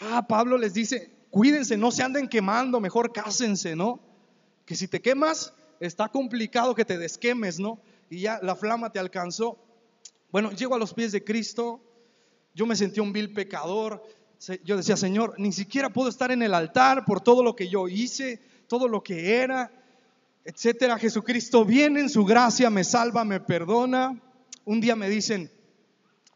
ah, 0.00 0.26
Pablo 0.26 0.58
les 0.58 0.74
dice, 0.74 1.28
cuídense, 1.30 1.76
no 1.76 1.92
se 1.92 2.02
anden 2.02 2.26
quemando, 2.26 2.80
mejor 2.80 3.12
cásense, 3.12 3.76
¿no? 3.76 4.00
Que 4.64 4.74
si 4.74 4.88
te 4.88 5.00
quemas, 5.00 5.54
está 5.78 6.08
complicado 6.08 6.74
que 6.74 6.84
te 6.84 6.98
desquemes, 6.98 7.60
¿no? 7.60 7.80
Y 8.10 8.22
ya 8.22 8.40
la 8.42 8.56
flama 8.56 8.90
te 8.90 8.98
alcanzó. 8.98 9.56
Bueno, 10.32 10.50
llego 10.50 10.74
a 10.74 10.80
los 10.80 10.94
pies 10.94 11.12
de 11.12 11.22
Cristo, 11.22 11.80
yo 12.52 12.66
me 12.66 12.74
sentí 12.74 12.98
un 12.98 13.12
vil 13.12 13.32
pecador, 13.32 14.02
yo 14.64 14.76
decía, 14.76 14.96
Señor, 14.96 15.36
ni 15.38 15.52
siquiera 15.52 15.90
puedo 15.90 16.08
estar 16.08 16.32
en 16.32 16.42
el 16.42 16.54
altar 16.54 17.04
por 17.04 17.20
todo 17.20 17.44
lo 17.44 17.54
que 17.54 17.68
yo 17.68 17.86
hice, 17.86 18.42
todo 18.66 18.88
lo 18.88 19.00
que 19.00 19.36
era, 19.36 19.70
etcétera. 20.44 20.98
Jesucristo 20.98 21.64
viene 21.64 22.00
en 22.00 22.08
su 22.08 22.24
gracia, 22.24 22.68
me 22.68 22.82
salva, 22.82 23.24
me 23.24 23.38
perdona 23.38 24.20
un 24.64 24.80
día 24.80 24.96
me 24.96 25.08
dicen, 25.08 25.50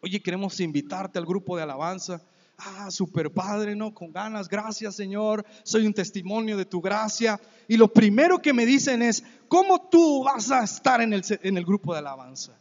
oye, 0.00 0.20
queremos 0.20 0.60
invitarte 0.60 1.18
al 1.18 1.26
grupo 1.26 1.56
de 1.56 1.62
alabanza. 1.62 2.22
Ah, 2.58 2.90
super 2.90 3.30
padre, 3.30 3.76
¿no? 3.76 3.92
Con 3.92 4.12
ganas, 4.12 4.48
gracias 4.48 4.96
Señor, 4.96 5.44
soy 5.62 5.86
un 5.86 5.92
testimonio 5.92 6.56
de 6.56 6.64
tu 6.64 6.80
gracia. 6.80 7.38
Y 7.68 7.76
lo 7.76 7.92
primero 7.92 8.40
que 8.40 8.54
me 8.54 8.64
dicen 8.64 9.02
es, 9.02 9.22
¿cómo 9.46 9.88
tú 9.90 10.24
vas 10.24 10.50
a 10.50 10.64
estar 10.64 11.02
en 11.02 11.12
el, 11.12 11.22
en 11.42 11.58
el 11.58 11.64
grupo 11.66 11.92
de 11.92 11.98
alabanza? 11.98 12.58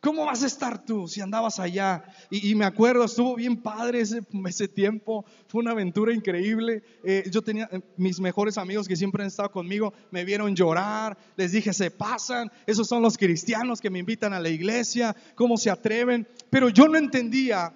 ¿Cómo 0.00 0.24
vas 0.24 0.42
a 0.42 0.46
estar 0.46 0.82
tú 0.82 1.06
si 1.06 1.20
andabas 1.20 1.60
allá? 1.60 2.02
Y, 2.30 2.54
me 2.54 2.64
acuerdo, 2.64 3.04
estuvo 3.04 3.36
bien 3.36 3.58
padre 3.58 4.00
ese, 4.00 4.68
tiempo, 4.68 5.26
fue 5.46 5.60
una 5.60 5.72
aventura 5.72 6.14
increíble. 6.14 6.82
Eh, 7.04 7.24
yo 7.30 7.42
tenía 7.42 7.68
eh, 7.70 7.82
mis 7.98 8.18
mejores 8.18 8.56
amigos 8.56 8.88
que 8.88 8.96
siempre 8.96 9.22
han 9.22 9.28
estado 9.28 9.50
conmigo, 9.50 9.92
me 10.10 10.24
vieron 10.24 10.56
llorar, 10.56 11.18
les 11.36 11.52
dije, 11.52 11.74
se 11.74 11.90
pasan, 11.90 12.50
esos 12.66 12.88
son 12.88 13.02
los 13.02 13.18
cristianos 13.18 13.78
que 13.78 13.90
me 13.90 13.98
invitan 13.98 14.32
a 14.32 14.40
la 14.40 14.48
iglesia, 14.48 15.14
¿cómo 15.34 15.58
se 15.58 15.68
atreven? 15.68 16.26
Pero 16.48 16.70
yo 16.70 16.88
no 16.88 16.96
entendía 16.96 17.74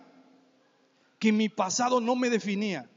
que 1.18 1.30
mi 1.30 1.50
pasado 1.50 2.00
no 2.00 2.16
me 2.16 2.30
definía, 2.30 2.88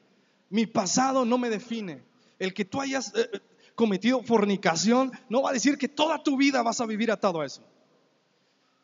mi 0.49 0.67
pasado 0.67 1.25
no 1.25 1.37
me 1.37 1.49
define. 1.49 2.01
El 2.39 2.53
que 2.53 2.63
tú 2.63 2.79
hayas 2.79 3.13
eh, 3.13 3.41
cometido 3.75 4.23
fornicación 4.23 5.11
no 5.27 5.41
va 5.41 5.49
a 5.49 5.53
decir 5.53 5.77
que 5.77 5.89
toda 5.89 6.23
tu 6.23 6.37
vida 6.37 6.63
vas 6.63 6.79
a 6.79 6.85
vivir 6.85 7.11
atado 7.11 7.41
a 7.41 7.45
eso. 7.45 7.61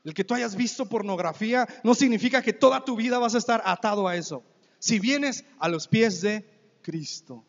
El 0.03 0.13
que 0.13 0.23
tú 0.23 0.33
hayas 0.33 0.55
visto 0.55 0.89
pornografía 0.89 1.67
no 1.83 1.95
significa 1.95 2.41
que 2.41 2.53
toda 2.53 2.83
tu 2.83 2.95
vida 2.95 3.19
vas 3.19 3.35
a 3.35 3.37
estar 3.37 3.61
atado 3.65 4.07
a 4.07 4.15
eso. 4.17 4.43
Si 4.79 4.99
vienes 4.99 5.45
a 5.59 5.69
los 5.69 5.87
pies 5.87 6.21
de 6.21 6.45
Cristo. 6.81 7.45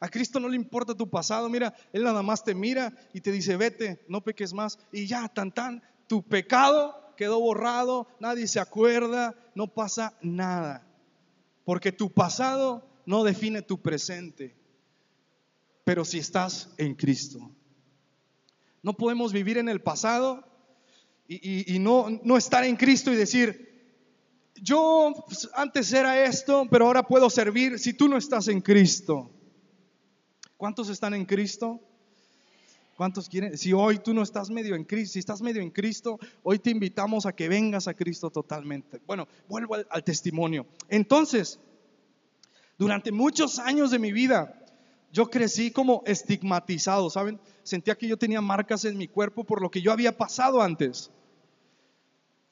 A 0.00 0.08
Cristo 0.08 0.40
no 0.40 0.48
le 0.48 0.56
importa 0.56 0.94
tu 0.94 1.08
pasado, 1.08 1.48
mira, 1.48 1.74
Él 1.92 2.04
nada 2.04 2.22
más 2.22 2.44
te 2.44 2.54
mira 2.54 2.92
y 3.14 3.20
te 3.20 3.32
dice, 3.32 3.56
vete, 3.56 4.04
no 4.08 4.22
peques 4.22 4.52
más. 4.52 4.78
Y 4.92 5.06
ya, 5.06 5.28
tan 5.28 5.52
tan, 5.52 5.82
tu 6.06 6.22
pecado 6.22 7.14
quedó 7.16 7.40
borrado, 7.40 8.08
nadie 8.20 8.46
se 8.46 8.60
acuerda, 8.60 9.34
no 9.54 9.68
pasa 9.68 10.18
nada. 10.20 10.86
Porque 11.64 11.92
tu 11.92 12.12
pasado 12.12 12.86
no 13.06 13.24
define 13.24 13.62
tu 13.62 13.80
presente. 13.80 14.54
Pero 15.84 16.04
si 16.04 16.18
estás 16.18 16.74
en 16.76 16.94
Cristo. 16.94 17.50
No 18.82 18.94
podemos 18.94 19.32
vivir 19.32 19.58
en 19.58 19.68
el 19.68 19.80
pasado 19.80 20.44
y, 21.28 21.78
no, 21.78 22.36
estar 22.36 22.64
en 22.64 22.76
Cristo 22.76 23.12
y 23.12 23.16
decir, 23.16 23.66
yo 24.54 25.12
pues, 25.26 25.48
antes 25.54 25.92
era 25.92 26.24
esto, 26.24 26.66
pero 26.70 26.86
ahora 26.86 27.02
puedo 27.02 27.28
servir 27.30 27.78
si 27.78 27.92
tú 27.92 28.08
no 28.08 28.16
estás 28.16 28.48
en 28.48 28.60
Cristo. 28.60 29.30
¿Cuántos 30.56 30.88
están 30.88 31.14
en 31.14 31.24
Cristo? 31.24 31.80
¿Cuántos 32.96 33.28
quieren? 33.28 33.58
Si 33.58 33.72
hoy 33.72 33.98
tú 33.98 34.14
no 34.14 34.22
estás 34.22 34.48
medio 34.48 34.74
en 34.74 34.84
Cristo, 34.84 35.14
si 35.14 35.18
estás 35.18 35.42
medio 35.42 35.60
en 35.60 35.70
Cristo, 35.70 36.18
hoy 36.42 36.58
te 36.58 36.70
invitamos 36.70 37.26
a 37.26 37.34
que 37.34 37.48
vengas 37.48 37.88
a 37.88 37.94
Cristo 37.94 38.30
totalmente. 38.30 39.00
Bueno, 39.06 39.28
vuelvo 39.48 39.74
al, 39.74 39.86
al 39.90 40.02
testimonio. 40.02 40.66
Entonces, 40.88 41.60
durante 42.78 43.12
muchos 43.12 43.58
años 43.58 43.90
de 43.90 43.98
mi 43.98 44.12
vida, 44.12 44.62
yo 45.12 45.28
crecí 45.28 45.70
como 45.70 46.02
estigmatizado, 46.06 47.10
¿saben? 47.10 47.38
Sentía 47.62 47.96
que 47.96 48.08
yo 48.08 48.16
tenía 48.16 48.40
marcas 48.40 48.84
en 48.84 48.96
mi 48.96 49.08
cuerpo 49.08 49.44
por 49.44 49.60
lo 49.60 49.70
que 49.70 49.82
yo 49.82 49.92
había 49.92 50.16
pasado 50.16 50.62
antes. 50.62 51.10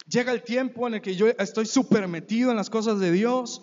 Llega 0.07 0.33
el 0.33 0.43
tiempo 0.43 0.87
en 0.87 0.95
el 0.95 1.01
que 1.01 1.17
yo 1.17 1.29
estoy 1.29 1.67
súper 1.67 2.07
metido 2.09 2.51
en 2.51 2.57
las 2.57 2.69
cosas 2.69 3.01
de 3.01 3.11
Dios. 3.11 3.63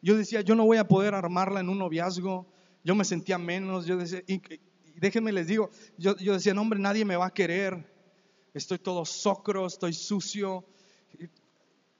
Yo 0.00 0.16
decía, 0.16 0.40
yo 0.40 0.54
no 0.54 0.64
voy 0.64 0.78
a 0.78 0.88
poder 0.88 1.14
armarla 1.14 1.60
en 1.60 1.68
un 1.68 1.78
noviazgo. 1.78 2.46
Yo 2.82 2.94
me 2.94 3.04
sentía 3.04 3.36
menos. 3.36 3.84
Yo 3.86 3.96
decía, 3.96 4.22
y, 4.26 4.40
déjenme 4.96 5.32
les 5.32 5.46
digo, 5.48 5.70
yo, 5.98 6.16
yo 6.16 6.32
decía, 6.32 6.54
no 6.54 6.62
hombre, 6.62 6.78
nadie 6.78 7.04
me 7.04 7.16
va 7.16 7.26
a 7.26 7.34
querer. 7.34 7.92
Estoy 8.54 8.78
todo 8.78 9.04
socro, 9.04 9.66
estoy 9.66 9.92
sucio. 9.92 10.64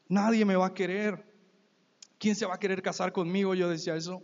Nadie 0.09 0.45
me 0.45 0.56
va 0.56 0.66
a 0.66 0.75
querer. 0.75 1.25
¿Quién 2.18 2.35
se 2.35 2.47
va 2.47 2.54
a 2.54 2.59
querer 2.59 2.80
casar 2.80 3.12
conmigo? 3.12 3.54
Yo 3.54 3.68
decía 3.68 3.95
eso. 3.95 4.23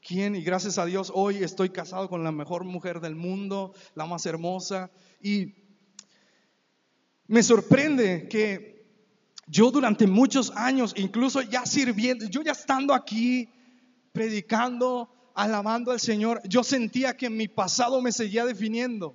¿Quién? 0.00 0.34
Y 0.34 0.42
gracias 0.42 0.78
a 0.78 0.86
Dios 0.86 1.12
hoy 1.14 1.42
estoy 1.42 1.70
casado 1.70 2.08
con 2.08 2.24
la 2.24 2.32
mejor 2.32 2.64
mujer 2.64 3.00
del 3.00 3.14
mundo, 3.14 3.74
la 3.94 4.06
más 4.06 4.26
hermosa. 4.26 4.90
Y 5.20 5.54
me 7.28 7.42
sorprende 7.42 8.28
que 8.28 8.84
yo 9.46 9.70
durante 9.70 10.06
muchos 10.06 10.52
años, 10.56 10.94
incluso 10.96 11.42
ya 11.42 11.64
sirviendo, 11.66 12.26
yo 12.26 12.42
ya 12.42 12.52
estando 12.52 12.94
aquí, 12.94 13.48
predicando, 14.12 15.08
alabando 15.34 15.92
al 15.92 16.00
Señor, 16.00 16.40
yo 16.48 16.64
sentía 16.64 17.16
que 17.16 17.30
mi 17.30 17.48
pasado 17.48 18.00
me 18.00 18.12
seguía 18.12 18.44
definiendo. 18.44 19.14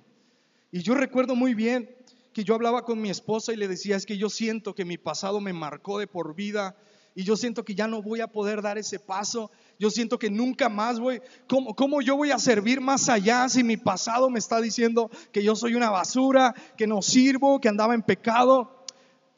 Y 0.70 0.80
yo 0.80 0.94
recuerdo 0.94 1.34
muy 1.34 1.54
bien 1.54 1.90
que 2.32 2.44
yo 2.44 2.54
hablaba 2.54 2.84
con 2.84 3.00
mi 3.00 3.10
esposa 3.10 3.52
y 3.52 3.56
le 3.56 3.68
decía, 3.68 3.96
es 3.96 4.06
que 4.06 4.16
yo 4.16 4.30
siento 4.30 4.74
que 4.74 4.84
mi 4.84 4.96
pasado 4.96 5.40
me 5.40 5.52
marcó 5.52 5.98
de 5.98 6.06
por 6.06 6.34
vida 6.34 6.76
y 7.14 7.24
yo 7.24 7.36
siento 7.36 7.64
que 7.64 7.74
ya 7.74 7.88
no 7.88 8.02
voy 8.02 8.20
a 8.20 8.28
poder 8.28 8.62
dar 8.62 8.78
ese 8.78 8.98
paso. 8.98 9.50
Yo 9.82 9.90
siento 9.90 10.16
que 10.16 10.30
nunca 10.30 10.68
más 10.68 11.00
voy, 11.00 11.20
¿cómo, 11.48 11.74
¿cómo, 11.74 12.02
yo 12.02 12.16
voy 12.16 12.30
a 12.30 12.38
servir 12.38 12.80
más 12.80 13.08
allá 13.08 13.48
si 13.48 13.64
mi 13.64 13.76
pasado 13.76 14.30
me 14.30 14.38
está 14.38 14.60
diciendo 14.60 15.10
que 15.32 15.42
yo 15.42 15.56
soy 15.56 15.74
una 15.74 15.90
basura, 15.90 16.54
que 16.76 16.86
no 16.86 17.02
sirvo, 17.02 17.60
que 17.60 17.68
andaba 17.68 17.92
en 17.92 18.02
pecado? 18.02 18.84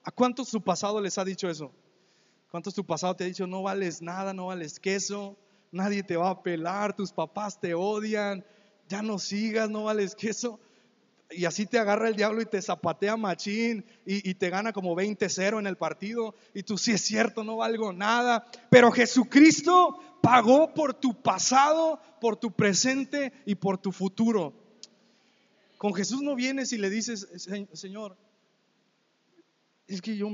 ¿A 0.02 0.10
cuántos 0.10 0.50
tu 0.50 0.60
pasado 0.60 1.00
les 1.00 1.16
ha 1.16 1.24
dicho 1.24 1.48
eso? 1.48 1.72
¿Cuántos 2.50 2.74
tu 2.74 2.84
pasado 2.84 3.16
te 3.16 3.24
ha 3.24 3.26
dicho 3.26 3.46
no 3.46 3.62
vales 3.62 4.02
nada, 4.02 4.34
no 4.34 4.48
vales 4.48 4.78
queso, 4.78 5.38
nadie 5.72 6.02
te 6.02 6.18
va 6.18 6.28
a 6.28 6.42
pelar, 6.42 6.94
tus 6.94 7.10
papás 7.10 7.58
te 7.58 7.72
odian, 7.72 8.44
ya 8.86 9.00
no 9.00 9.18
sigas, 9.18 9.70
no 9.70 9.84
vales 9.84 10.14
queso? 10.14 10.60
y 11.30 11.46
así 11.46 11.64
te 11.64 11.78
agarra 11.78 12.08
el 12.08 12.16
diablo 12.16 12.42
y 12.42 12.46
te 12.46 12.60
zapatea 12.60 13.16
machín 13.16 13.84
y, 14.06 14.28
y 14.28 14.34
te 14.34 14.50
gana 14.50 14.72
como 14.72 14.94
20-0 14.94 15.58
en 15.58 15.66
el 15.66 15.76
partido 15.76 16.34
y 16.52 16.62
tú 16.62 16.76
sí 16.78 16.92
es 16.92 17.00
cierto, 17.00 17.42
no 17.42 17.56
valgo 17.56 17.94
nada, 17.94 18.46
pero 18.70 18.92
Jesucristo 18.92 19.98
pagó 20.24 20.72
por 20.72 20.94
tu 20.94 21.20
pasado, 21.20 22.00
por 22.18 22.36
tu 22.36 22.50
presente 22.50 23.30
y 23.44 23.54
por 23.56 23.76
tu 23.76 23.92
futuro. 23.92 24.54
Con 25.76 25.92
Jesús 25.92 26.22
no 26.22 26.34
vienes 26.34 26.72
y 26.72 26.78
le 26.78 26.88
dices, 26.88 27.28
Señor, 27.74 28.16
es 29.86 30.00
que 30.00 30.16
yo 30.16 30.30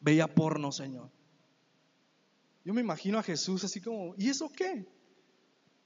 veía 0.00 0.26
porno, 0.26 0.72
Señor. 0.72 1.10
Yo 2.64 2.72
me 2.72 2.80
imagino 2.80 3.18
a 3.18 3.22
Jesús 3.22 3.62
así 3.62 3.78
como, 3.78 4.14
¿y 4.16 4.30
eso 4.30 4.50
qué? 4.50 4.86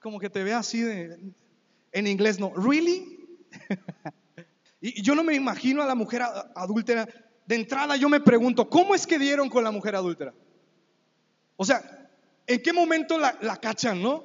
Como 0.01 0.21
que 0.21 0.31
te 0.31 0.45
ve 0.45 0.53
así 0.53 0.81
de, 0.81 1.33
en 1.91 2.07
inglés 2.07 2.39
no, 2.39 2.53
¿really? 2.55 3.19
y 4.81 5.03
yo 5.03 5.17
no 5.17 5.25
me 5.25 5.35
imagino 5.35 5.83
a 5.83 5.87
la 5.87 5.97
mujer 5.97 6.23
adúltera. 6.55 7.09
De 7.47 7.57
entrada 7.57 7.97
yo 7.97 8.09
me 8.09 8.21
pregunto, 8.21 8.71
¿cómo 8.71 8.95
es 8.95 9.09
que 9.09 9.19
dieron 9.19 9.49
con 9.49 9.65
la 9.65 9.73
mujer 9.73 9.97
adúltera? 9.97 10.33
O 11.57 11.65
sea, 11.65 12.02
¿en 12.53 12.63
qué 12.63 12.73
momento 12.73 13.19
la, 13.19 13.57
cachan, 13.57 14.03
no? 14.03 14.25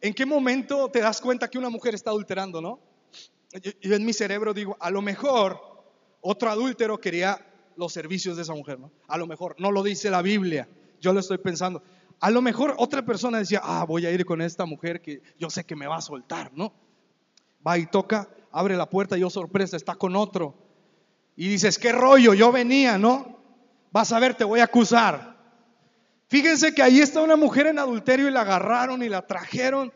¿En 0.00 0.14
qué 0.14 0.26
momento 0.26 0.90
te 0.90 1.00
das 1.00 1.20
cuenta 1.20 1.48
que 1.48 1.58
una 1.58 1.70
mujer 1.70 1.94
está 1.94 2.10
adulterando, 2.10 2.60
no? 2.60 2.80
Yo, 3.80 3.94
en 3.94 4.04
mi 4.04 4.12
cerebro 4.12 4.52
digo, 4.52 4.76
a 4.80 4.90
lo 4.90 5.02
mejor 5.02 5.60
otro 6.20 6.50
adúltero 6.50 6.98
quería 6.98 7.44
los 7.76 7.92
servicios 7.92 8.36
de 8.36 8.42
esa 8.42 8.54
mujer, 8.54 8.78
¿no? 8.78 8.92
A 9.08 9.18
lo 9.18 9.26
mejor, 9.26 9.56
no 9.58 9.72
lo 9.72 9.82
dice 9.82 10.10
la 10.10 10.22
Biblia, 10.22 10.68
yo 11.00 11.12
lo 11.12 11.20
estoy 11.20 11.38
pensando. 11.38 11.82
A 12.20 12.30
lo 12.30 12.42
mejor 12.42 12.74
otra 12.78 13.04
persona 13.04 13.38
decía, 13.38 13.60
ah, 13.62 13.84
voy 13.86 14.06
a 14.06 14.10
ir 14.10 14.24
con 14.24 14.40
esta 14.40 14.64
mujer 14.64 15.00
que 15.00 15.20
yo 15.38 15.50
sé 15.50 15.64
que 15.64 15.76
me 15.76 15.86
va 15.86 15.96
a 15.96 16.00
soltar, 16.00 16.52
¿no? 16.54 16.72
Va 17.66 17.78
y 17.78 17.86
toca, 17.86 18.28
abre 18.52 18.76
la 18.76 18.88
puerta 18.88 19.16
y 19.16 19.20
yo 19.20 19.30
sorpresa, 19.30 19.76
está 19.76 19.94
con 19.96 20.14
otro. 20.16 20.54
Y 21.36 21.48
dices, 21.48 21.78
qué 21.78 21.92
rollo, 21.92 22.34
yo 22.34 22.52
venía, 22.52 22.98
¿no? 22.98 23.38
Vas 23.90 24.12
a 24.12 24.20
ver, 24.20 24.34
te 24.34 24.44
voy 24.44 24.60
a 24.60 24.64
acusar. 24.64 25.33
Fíjense 26.34 26.74
que 26.74 26.82
ahí 26.82 26.98
está 26.98 27.22
una 27.22 27.36
mujer 27.36 27.68
en 27.68 27.78
adulterio 27.78 28.26
y 28.26 28.32
la 28.32 28.40
agarraron 28.40 29.04
y 29.04 29.08
la 29.08 29.24
trajeron. 29.24 29.92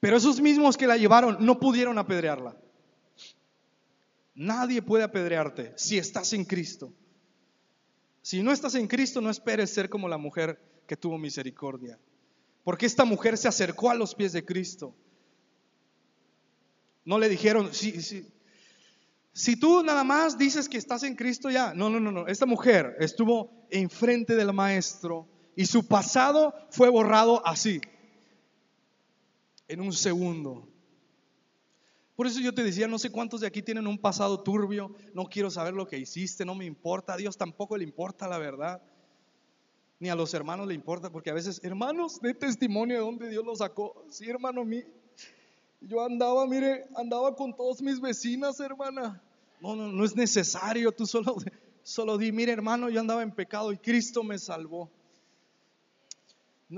Pero 0.00 0.16
esos 0.16 0.40
mismos 0.40 0.78
que 0.78 0.86
la 0.86 0.96
llevaron 0.96 1.36
no 1.40 1.60
pudieron 1.60 1.98
apedrearla. 1.98 2.56
Nadie 4.34 4.80
puede 4.80 5.04
apedrearte 5.04 5.74
si 5.76 5.98
estás 5.98 6.32
en 6.32 6.46
Cristo. 6.46 6.90
Si 8.22 8.42
no 8.42 8.50
estás 8.50 8.76
en 8.76 8.86
Cristo, 8.86 9.20
no 9.20 9.28
esperes 9.28 9.68
ser 9.68 9.90
como 9.90 10.08
la 10.08 10.16
mujer 10.16 10.58
que 10.86 10.96
tuvo 10.96 11.18
misericordia. 11.18 11.98
Porque 12.64 12.86
esta 12.86 13.04
mujer 13.04 13.36
se 13.36 13.46
acercó 13.46 13.90
a 13.90 13.94
los 13.94 14.14
pies 14.14 14.32
de 14.32 14.46
Cristo. 14.46 14.94
No 17.04 17.18
le 17.18 17.28
dijeron, 17.28 17.74
si, 17.74 18.00
si, 18.00 18.26
si 19.38 19.54
tú 19.54 19.84
nada 19.84 20.02
más 20.02 20.36
dices 20.36 20.68
que 20.68 20.78
estás 20.78 21.04
en 21.04 21.14
Cristo 21.14 21.48
ya. 21.48 21.72
No, 21.72 21.88
no, 21.88 22.00
no, 22.00 22.10
no. 22.10 22.26
Esta 22.26 22.44
mujer 22.44 22.96
estuvo 22.98 23.68
enfrente 23.70 24.34
del 24.34 24.52
maestro 24.52 25.28
y 25.54 25.66
su 25.66 25.86
pasado 25.86 26.52
fue 26.70 26.88
borrado 26.88 27.46
así 27.46 27.80
en 29.68 29.80
un 29.80 29.92
segundo. 29.92 30.68
Por 32.16 32.26
eso 32.26 32.40
yo 32.40 32.52
te 32.52 32.64
decía, 32.64 32.88
no 32.88 32.98
sé 32.98 33.10
cuántos 33.10 33.40
de 33.40 33.46
aquí 33.46 33.62
tienen 33.62 33.86
un 33.86 33.98
pasado 33.98 34.42
turbio, 34.42 34.92
no 35.14 35.26
quiero 35.26 35.52
saber 35.52 35.72
lo 35.72 35.86
que 35.86 35.98
hiciste, 35.98 36.44
no 36.44 36.56
me 36.56 36.64
importa, 36.64 37.12
a 37.12 37.16
Dios 37.16 37.36
tampoco 37.36 37.76
le 37.76 37.84
importa 37.84 38.26
la 38.26 38.38
verdad, 38.38 38.82
ni 40.00 40.08
a 40.08 40.16
los 40.16 40.34
hermanos 40.34 40.66
le 40.66 40.74
importa, 40.74 41.10
porque 41.10 41.30
a 41.30 41.34
veces, 41.34 41.60
hermanos, 41.62 42.20
de 42.20 42.34
testimonio 42.34 42.96
de 42.96 43.02
dónde 43.02 43.28
Dios 43.28 43.44
los 43.44 43.58
sacó. 43.58 44.04
Sí, 44.10 44.28
hermano, 44.28 44.64
mí, 44.64 44.82
yo 45.80 46.04
andaba, 46.04 46.44
mire, 46.44 46.86
andaba 46.96 47.36
con 47.36 47.54
todas 47.54 47.80
mis 47.80 48.00
vecinas, 48.00 48.58
hermana. 48.58 49.22
No, 49.60 49.74
no, 49.76 49.88
no 49.88 50.04
es 50.04 50.14
necesario, 50.14 50.92
tú 50.92 51.06
solo, 51.06 51.36
solo 51.82 52.18
di, 52.18 52.32
mire, 52.32 52.52
hermano, 52.52 52.88
yo 52.90 53.00
andaba 53.00 53.22
en 53.22 53.32
pecado 53.32 53.72
y 53.72 53.78
Cristo 53.78 54.22
me 54.22 54.38
salvó. 54.38 54.90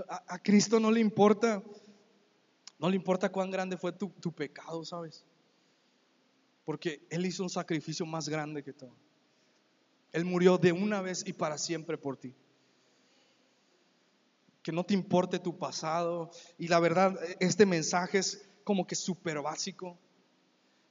a 0.06 0.38
Cristo 0.38 0.78
no 0.78 0.90
le 0.90 1.00
importa 1.00 1.62
no 2.80 2.88
le 2.88 2.96
importa 2.96 3.30
cuán 3.30 3.50
grande 3.50 3.76
fue 3.76 3.92
tu, 3.92 4.32
pecado, 4.32 4.82
¿sabes? 4.86 5.22
Porque 6.64 7.06
Él 7.10 7.26
hizo 7.26 7.42
un 7.42 7.50
sacrificio 7.50 8.06
más 8.06 8.26
grande 8.26 8.62
que 8.62 8.72
todo. 8.72 8.96
Él 10.12 10.24
murió 10.24 10.56
de 10.56 10.72
una 10.72 11.02
vez 11.02 11.22
y 11.26 11.34
para 11.34 11.58
siempre 11.58 11.98
por 11.98 12.16
ti. 12.16 12.34
Que 14.62 14.72
no 14.72 14.82
te 14.82 14.94
importe 14.94 15.38
tu 15.38 15.58
pasado. 15.58 16.30
Y 16.56 16.68
la 16.68 16.80
verdad, 16.80 17.18
este 17.38 17.66
mensaje 17.66 18.16
es 18.16 18.48
como 18.64 18.86
que 18.86 18.94
súper 18.94 19.42
básico. 19.42 19.98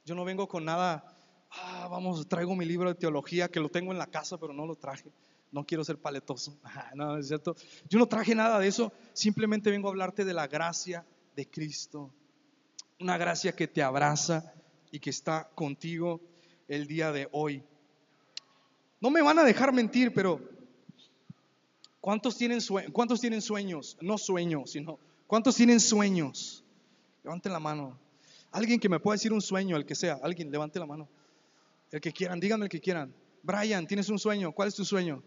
Yo 0.04 0.14
no 0.14 0.24
vengo 0.24 0.46
con 0.46 0.64
nada, 0.64 1.19
ah, 1.52 1.88
vamos, 1.90 2.26
traigo 2.28 2.54
mi 2.54 2.64
libro 2.64 2.88
de 2.88 2.94
teología 2.94 3.48
que 3.48 3.60
lo 3.60 3.68
tengo 3.68 3.92
en 3.92 3.98
la 3.98 4.06
casa, 4.06 4.38
pero 4.38 4.52
no 4.52 4.66
lo 4.66 4.76
traje. 4.76 5.10
No 5.52 5.64
quiero 5.64 5.84
ser 5.84 5.98
paletoso. 5.98 6.56
no, 6.94 7.16
es 7.16 7.28
cierto. 7.28 7.56
Yo 7.88 7.98
no 7.98 8.06
traje 8.06 8.34
nada 8.34 8.58
de 8.58 8.68
eso. 8.68 8.92
Simplemente 9.12 9.70
vengo 9.70 9.88
a 9.88 9.90
hablarte 9.90 10.24
de 10.24 10.34
la 10.34 10.46
gracia 10.46 11.04
de 11.34 11.48
Cristo. 11.48 12.10
Una 13.00 13.16
gracia 13.16 13.52
que 13.52 13.66
te 13.66 13.82
abraza 13.82 14.52
y 14.92 15.00
que 15.00 15.10
está 15.10 15.48
contigo 15.54 16.20
el 16.68 16.86
día 16.86 17.12
de 17.12 17.28
hoy. 17.32 17.62
No 19.00 19.10
me 19.10 19.22
van 19.22 19.38
a 19.38 19.44
dejar 19.44 19.72
mentir, 19.72 20.12
pero 20.12 20.40
¿cuántos 22.00 22.36
tienen, 22.36 22.60
¿cuántos 22.92 23.20
tienen 23.20 23.40
sueños? 23.40 23.96
No 24.00 24.18
sueños, 24.18 24.72
sino 24.72 24.98
¿cuántos 25.26 25.56
tienen 25.56 25.80
sueños? 25.80 26.62
Levanten 27.24 27.52
la 27.52 27.60
mano. 27.60 27.98
Alguien 28.52 28.78
que 28.78 28.88
me 28.88 29.00
pueda 29.00 29.14
decir 29.14 29.32
un 29.32 29.40
sueño, 29.40 29.76
el 29.76 29.86
que 29.86 29.94
sea. 29.94 30.18
Alguien, 30.22 30.50
levante 30.50 30.78
la 30.78 30.86
mano. 30.86 31.08
El 31.90 32.00
que 32.00 32.12
quieran, 32.12 32.38
díganme 32.38 32.66
el 32.66 32.70
que 32.70 32.80
quieran. 32.80 33.14
Brian, 33.42 33.86
tienes 33.86 34.08
un 34.08 34.18
sueño. 34.18 34.52
¿Cuál 34.52 34.68
es 34.68 34.74
tu 34.74 34.84
sueño? 34.84 35.22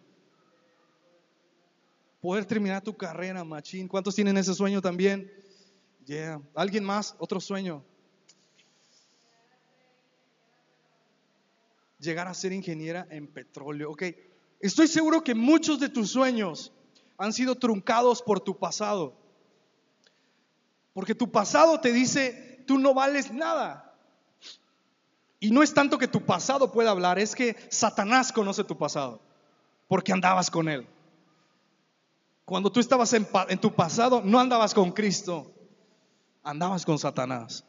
Poder 2.22 2.46
terminar 2.46 2.82
tu 2.82 2.96
carrera, 2.96 3.44
machín. 3.44 3.88
¿Cuántos 3.88 4.16
tienen 4.16 4.38
ese 4.38 4.54
sueño 4.54 4.82
también? 4.82 5.30
Yeah. 6.06 6.42
¿Alguien 6.56 6.84
más? 6.86 7.16
¿Otro 7.20 7.42
sueño? 7.42 7.84
Llegar 12.00 12.28
a 12.28 12.34
ser 12.34 12.54
ingeniera 12.54 13.08
en 13.10 13.28
petróleo. 13.28 13.92
Ok. 13.92 14.04
Estoy 14.62 14.88
seguro 14.88 15.24
que 15.24 15.36
muchos 15.36 15.80
de 15.80 15.90
tus 15.90 16.12
sueños 16.12 16.72
han 17.18 17.34
sido 17.34 17.56
truncados 17.56 18.22
por 18.22 18.40
tu 18.40 18.58
pasado. 18.58 19.18
Porque 20.94 21.16
tu 21.16 21.32
pasado 21.32 21.82
te 21.82 21.92
dice, 21.92 22.64
tú 22.68 22.78
no 22.80 22.94
vales 22.94 23.34
nada. 23.34 23.83
Y 25.44 25.52
no 25.52 25.62
es 25.62 25.74
tanto 25.74 25.98
que 25.98 26.08
tu 26.08 26.22
pasado 26.22 26.72
pueda 26.72 26.92
hablar, 26.92 27.20
es 27.20 27.36
que 27.36 27.58
Satanás 27.68 28.32
conoce 28.32 28.64
tu 28.64 28.78
pasado, 28.78 29.20
porque 29.90 30.14
andabas 30.14 30.50
con 30.50 30.70
él. 30.70 30.88
Cuando 32.46 32.72
tú 32.72 32.80
estabas 32.80 33.12
en, 33.12 33.28
en 33.50 33.60
tu 33.60 33.76
pasado, 33.76 34.22
no 34.24 34.40
andabas 34.40 34.74
con 34.74 34.94
Cristo, 34.94 35.54
andabas 36.44 36.86
con 36.86 36.98
Satanás. 36.98 37.66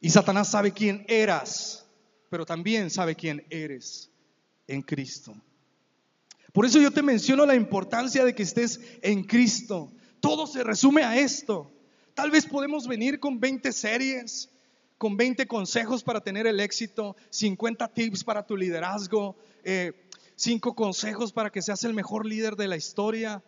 Y 0.00 0.10
Satanás 0.10 0.46
sabe 0.46 0.70
quién 0.70 1.04
eras, 1.08 1.84
pero 2.30 2.46
también 2.46 2.88
sabe 2.90 3.16
quién 3.16 3.44
eres 3.50 4.08
en 4.68 4.80
Cristo. 4.80 5.34
Por 6.52 6.64
eso 6.64 6.80
yo 6.80 6.92
te 6.92 7.02
menciono 7.02 7.44
la 7.44 7.56
importancia 7.56 8.24
de 8.24 8.36
que 8.36 8.44
estés 8.44 8.80
en 9.02 9.24
Cristo. 9.24 9.90
Todo 10.20 10.46
se 10.46 10.62
resume 10.62 11.02
a 11.02 11.18
esto. 11.18 11.72
Tal 12.14 12.30
vez 12.30 12.46
podemos 12.46 12.86
venir 12.86 13.18
con 13.18 13.40
20 13.40 13.72
series, 13.72 14.53
con 14.98 15.16
20 15.16 15.46
consejos 15.46 16.02
para 16.02 16.20
tener 16.20 16.46
el 16.46 16.60
éxito, 16.60 17.16
50 17.30 17.88
tips 17.88 18.24
para 18.24 18.46
tu 18.46 18.56
liderazgo, 18.56 19.36
5 19.62 19.64
eh, 19.64 20.74
consejos 20.74 21.32
para 21.32 21.50
que 21.50 21.62
seas 21.62 21.84
el 21.84 21.94
mejor 21.94 22.26
líder 22.26 22.56
de 22.56 22.68
la 22.68 22.76
historia. 22.76 23.42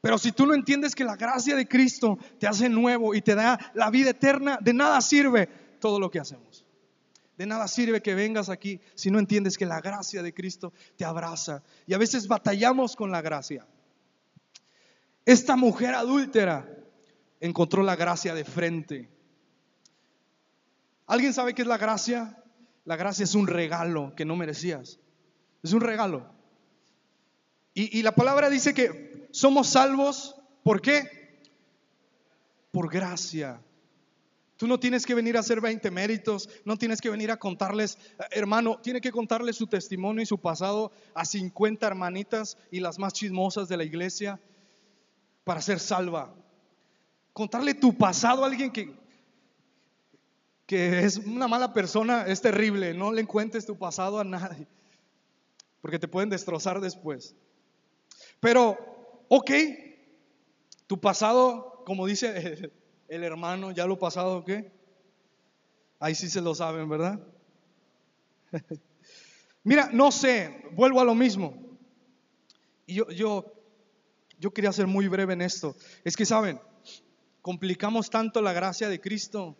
Pero 0.00 0.18
si 0.18 0.32
tú 0.32 0.46
no 0.46 0.54
entiendes 0.54 0.94
que 0.94 1.04
la 1.04 1.16
gracia 1.16 1.54
de 1.54 1.68
Cristo 1.68 2.18
te 2.38 2.46
hace 2.46 2.68
nuevo 2.68 3.14
y 3.14 3.22
te 3.22 3.34
da 3.34 3.58
la 3.74 3.90
vida 3.90 4.10
eterna, 4.10 4.58
de 4.60 4.74
nada 4.74 5.00
sirve 5.00 5.48
todo 5.80 6.00
lo 6.00 6.10
que 6.10 6.18
hacemos. 6.18 6.64
De 7.36 7.46
nada 7.46 7.66
sirve 7.66 8.02
que 8.02 8.14
vengas 8.14 8.48
aquí 8.48 8.80
si 8.94 9.10
no 9.10 9.18
entiendes 9.18 9.56
que 9.56 9.66
la 9.66 9.80
gracia 9.80 10.22
de 10.22 10.34
Cristo 10.34 10.72
te 10.96 11.04
abraza. 11.04 11.62
Y 11.86 11.94
a 11.94 11.98
veces 11.98 12.28
batallamos 12.28 12.94
con 12.94 13.10
la 13.10 13.22
gracia. 13.22 13.66
Esta 15.24 15.56
mujer 15.56 15.94
adúltera 15.94 16.68
encontró 17.40 17.82
la 17.82 17.96
gracia 17.96 18.34
de 18.34 18.44
frente. 18.44 19.08
¿Alguien 21.12 21.34
sabe 21.34 21.52
qué 21.52 21.60
es 21.60 21.68
la 21.68 21.76
gracia? 21.76 22.42
La 22.86 22.96
gracia 22.96 23.24
es 23.24 23.34
un 23.34 23.46
regalo 23.46 24.14
que 24.16 24.24
no 24.24 24.34
merecías. 24.34 24.98
Es 25.62 25.74
un 25.74 25.82
regalo. 25.82 26.24
Y, 27.74 27.98
y 27.98 28.02
la 28.02 28.14
palabra 28.14 28.48
dice 28.48 28.72
que 28.72 29.28
somos 29.30 29.68
salvos, 29.68 30.36
¿por 30.62 30.80
qué? 30.80 31.38
Por 32.70 32.90
gracia. 32.90 33.60
Tú 34.56 34.66
no 34.66 34.80
tienes 34.80 35.04
que 35.04 35.14
venir 35.14 35.36
a 35.36 35.40
hacer 35.40 35.60
20 35.60 35.90
méritos, 35.90 36.48
no 36.64 36.78
tienes 36.78 37.02
que 37.02 37.10
venir 37.10 37.30
a 37.30 37.36
contarles, 37.36 37.98
eh, 38.18 38.24
hermano, 38.30 38.78
tiene 38.82 39.02
que 39.02 39.12
contarles 39.12 39.56
su 39.56 39.66
testimonio 39.66 40.22
y 40.22 40.26
su 40.26 40.38
pasado 40.38 40.92
a 41.12 41.26
50 41.26 41.86
hermanitas 41.86 42.56
y 42.70 42.80
las 42.80 42.98
más 42.98 43.12
chismosas 43.12 43.68
de 43.68 43.76
la 43.76 43.84
iglesia 43.84 44.40
para 45.44 45.60
ser 45.60 45.78
salva. 45.78 46.34
Contarle 47.34 47.74
tu 47.74 47.98
pasado 47.98 48.44
a 48.44 48.46
alguien 48.46 48.70
que, 48.70 49.01
que 50.72 51.04
es 51.04 51.18
una 51.18 51.48
mala 51.48 51.74
persona, 51.74 52.24
es 52.26 52.40
terrible. 52.40 52.94
No 52.94 53.12
le 53.12 53.26
cuentes 53.26 53.66
tu 53.66 53.76
pasado 53.76 54.18
a 54.18 54.24
nadie, 54.24 54.66
porque 55.82 55.98
te 55.98 56.08
pueden 56.08 56.30
destrozar 56.30 56.80
después. 56.80 57.36
Pero, 58.40 58.78
ok, 59.28 59.50
tu 60.86 60.98
pasado, 60.98 61.82
como 61.84 62.06
dice 62.06 62.72
el, 63.08 63.22
hermano, 63.22 63.70
ya 63.72 63.86
lo 63.86 63.98
pasado, 63.98 64.46
¿qué? 64.46 64.72
Ahí 66.00 66.14
sí 66.14 66.30
se 66.30 66.40
lo 66.40 66.54
saben, 66.54 66.88
¿verdad? 66.88 67.20
Mira, 69.62 69.90
no 69.92 70.10
sé, 70.10 70.70
vuelvo 70.72 71.02
a 71.02 71.04
lo 71.04 71.14
mismo. 71.14 71.54
Y 72.86 72.94
yo, 72.94 73.10
yo, 73.10 73.52
yo 74.38 74.54
quería 74.54 74.72
ser 74.72 74.86
muy 74.86 75.06
breve 75.06 75.34
en 75.34 75.42
esto. 75.42 75.76
Es 76.02 76.16
que, 76.16 76.24
¿saben? 76.24 76.58
Complicamos 77.42 78.08
tanto 78.08 78.40
la 78.40 78.54
gracia 78.54 78.88
de 78.88 79.02
Cristo, 79.02 79.58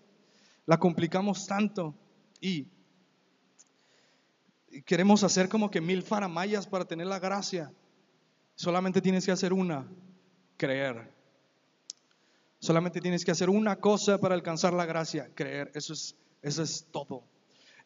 la 0.66 0.79
complicamos 0.79 1.46
tanto 1.46 1.94
y 2.40 2.68
queremos 4.87 5.22
hacer 5.22 5.48
como 5.48 5.70
que 5.70 5.81
mil 5.81 6.03
faramayas 6.03 6.66
para 6.66 6.85
tener 6.85 7.07
la 7.07 7.18
gracia. 7.18 7.72
Solamente 8.55 9.01
tienes 9.01 9.27
que 9.27 9.33
hacer 9.33 9.53
una, 9.53 9.87
creer. 10.57 11.12
Solamente 12.59 13.01
tienes 13.01 13.25
que 13.25 13.33
hacer 13.33 13.51
una 13.51 13.77
cosa 13.77 14.18
para 14.18 14.35
alcanzar 14.35 14.72
la 14.72 14.87
gracia, 14.87 15.31
creer. 15.35 15.70
Eso 15.75 15.92
es, 15.92 16.14
eso 16.42 16.62
es 16.62 16.87
todo. 16.90 17.25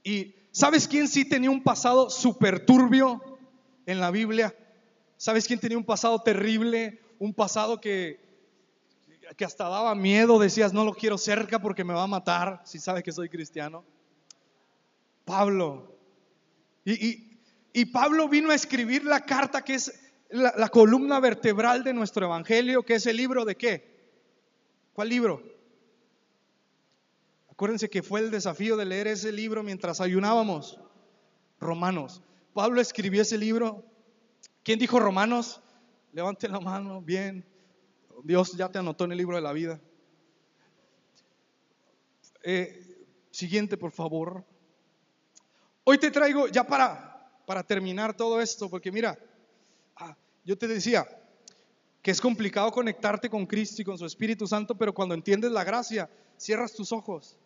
Y 0.04 0.34
¿sabes 0.52 0.86
quién 0.86 1.08
sí 1.08 1.24
tenía 1.24 1.50
un 1.50 1.62
pasado 1.62 2.10
súper 2.10 2.64
turbio 2.64 3.20
en 3.86 4.00
la 4.00 4.10
Biblia? 4.10 4.54
¿Sabes 5.16 5.46
quién 5.46 5.58
tenía 5.58 5.78
un 5.78 5.84
pasado 5.84 6.20
terrible? 6.20 7.00
Un 7.18 7.32
pasado 7.32 7.80
que, 7.80 8.20
que 9.36 9.44
hasta 9.44 9.68
daba 9.68 9.94
miedo, 9.94 10.38
decías, 10.38 10.72
no 10.72 10.84
lo 10.84 10.94
quiero 10.94 11.18
cerca 11.18 11.58
porque 11.58 11.84
me 11.84 11.94
va 11.94 12.04
a 12.04 12.08
matar, 12.08 12.62
si 12.64 12.78
sabe 12.78 13.02
que 13.02 13.12
soy 13.12 13.28
cristiano. 13.28 13.84
Pablo. 15.24 15.96
Y, 16.84 17.40
y 17.72 17.84
Pablo 17.86 18.28
vino 18.28 18.50
a 18.50 18.54
escribir 18.54 19.04
la 19.04 19.24
carta 19.24 19.62
que 19.62 19.74
es 19.74 19.92
la, 20.30 20.68
columna 20.68 21.20
vertebral 21.20 21.84
de 21.84 21.92
nuestro 21.92 22.26
evangelio, 22.26 22.82
que 22.82 22.94
es 22.94 23.06
el 23.06 23.16
libro 23.16 23.44
de 23.44 23.56
qué? 23.56 23.96
¿Cuál 24.92 25.08
libro? 25.08 25.42
Acuérdense 27.50 27.88
que 27.88 28.02
fue 28.02 28.20
el 28.20 28.30
desafío 28.30 28.76
de 28.76 28.84
leer 28.84 29.06
ese 29.08 29.32
libro 29.32 29.62
mientras 29.62 30.00
ayunábamos. 30.00 30.80
Romanos. 31.60 32.22
Pablo 32.54 32.80
escribió 32.80 33.22
ese 33.22 33.38
libro. 33.38 33.84
¿Quién 34.62 34.78
dijo 34.78 34.98
Romanos? 34.98 35.60
Levante 36.12 36.48
la 36.48 36.60
mano, 36.60 37.00
bien. 37.00 37.44
Dios 38.26 38.52
ya 38.52 38.70
te 38.70 38.78
anotó 38.78 39.04
en 39.04 39.12
el 39.12 39.18
libro 39.18 39.36
de 39.36 39.42
la 39.42 39.52
vida. 39.52 39.80
Eh, 42.42 43.06
siguiente, 43.30 43.76
por 43.76 43.92
favor. 43.92 44.44
Hoy 45.84 45.98
te 45.98 46.10
traigo, 46.10 46.48
ya 46.48 46.64
para, 46.64 47.42
para 47.46 47.62
terminar 47.62 48.16
todo 48.16 48.40
esto, 48.40 48.68
porque 48.68 48.90
mira, 48.90 49.18
Ah, 49.96 50.16
yo 50.44 50.56
te 50.56 50.68
decía 50.68 51.06
que 52.02 52.10
es 52.10 52.20
complicado 52.20 52.70
conectarte 52.70 53.28
con 53.30 53.46
Cristo 53.46 53.82
y 53.82 53.84
con 53.84 53.98
su 53.98 54.06
Espíritu 54.06 54.46
Santo, 54.46 54.76
pero 54.76 54.94
cuando 54.94 55.14
entiendes 55.14 55.50
la 55.50 55.64
gracia, 55.64 56.08
cierras 56.36 56.74
tus 56.74 56.92
ojos. 56.92 57.36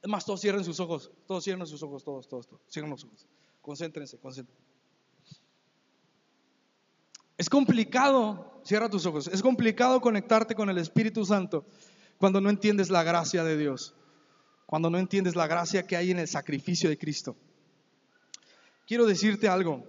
Es 0.00 0.08
más, 0.08 0.24
todos 0.24 0.40
cierren 0.40 0.64
sus 0.64 0.80
ojos, 0.80 1.10
todos 1.26 1.44
cierren 1.44 1.66
sus 1.66 1.82
ojos, 1.82 2.04
todos, 2.04 2.28
todos, 2.28 2.46
todos, 2.46 2.62
cierren 2.68 2.90
los 2.90 3.04
ojos. 3.04 3.26
Concéntrense, 3.60 4.18
concéntrense. 4.18 4.73
Es 7.36 7.48
complicado, 7.48 8.60
cierra 8.64 8.88
tus 8.88 9.06
ojos, 9.06 9.28
es 9.28 9.42
complicado 9.42 10.00
conectarte 10.00 10.54
con 10.54 10.70
el 10.70 10.78
Espíritu 10.78 11.24
Santo 11.24 11.66
cuando 12.18 12.40
no 12.40 12.48
entiendes 12.48 12.90
la 12.90 13.02
gracia 13.02 13.42
de 13.42 13.56
Dios, 13.56 13.94
cuando 14.66 14.88
no 14.88 14.98
entiendes 14.98 15.34
la 15.34 15.46
gracia 15.46 15.86
que 15.86 15.96
hay 15.96 16.12
en 16.12 16.20
el 16.20 16.28
sacrificio 16.28 16.88
de 16.88 16.96
Cristo. 16.96 17.36
Quiero 18.86 19.06
decirte 19.06 19.48
algo, 19.48 19.84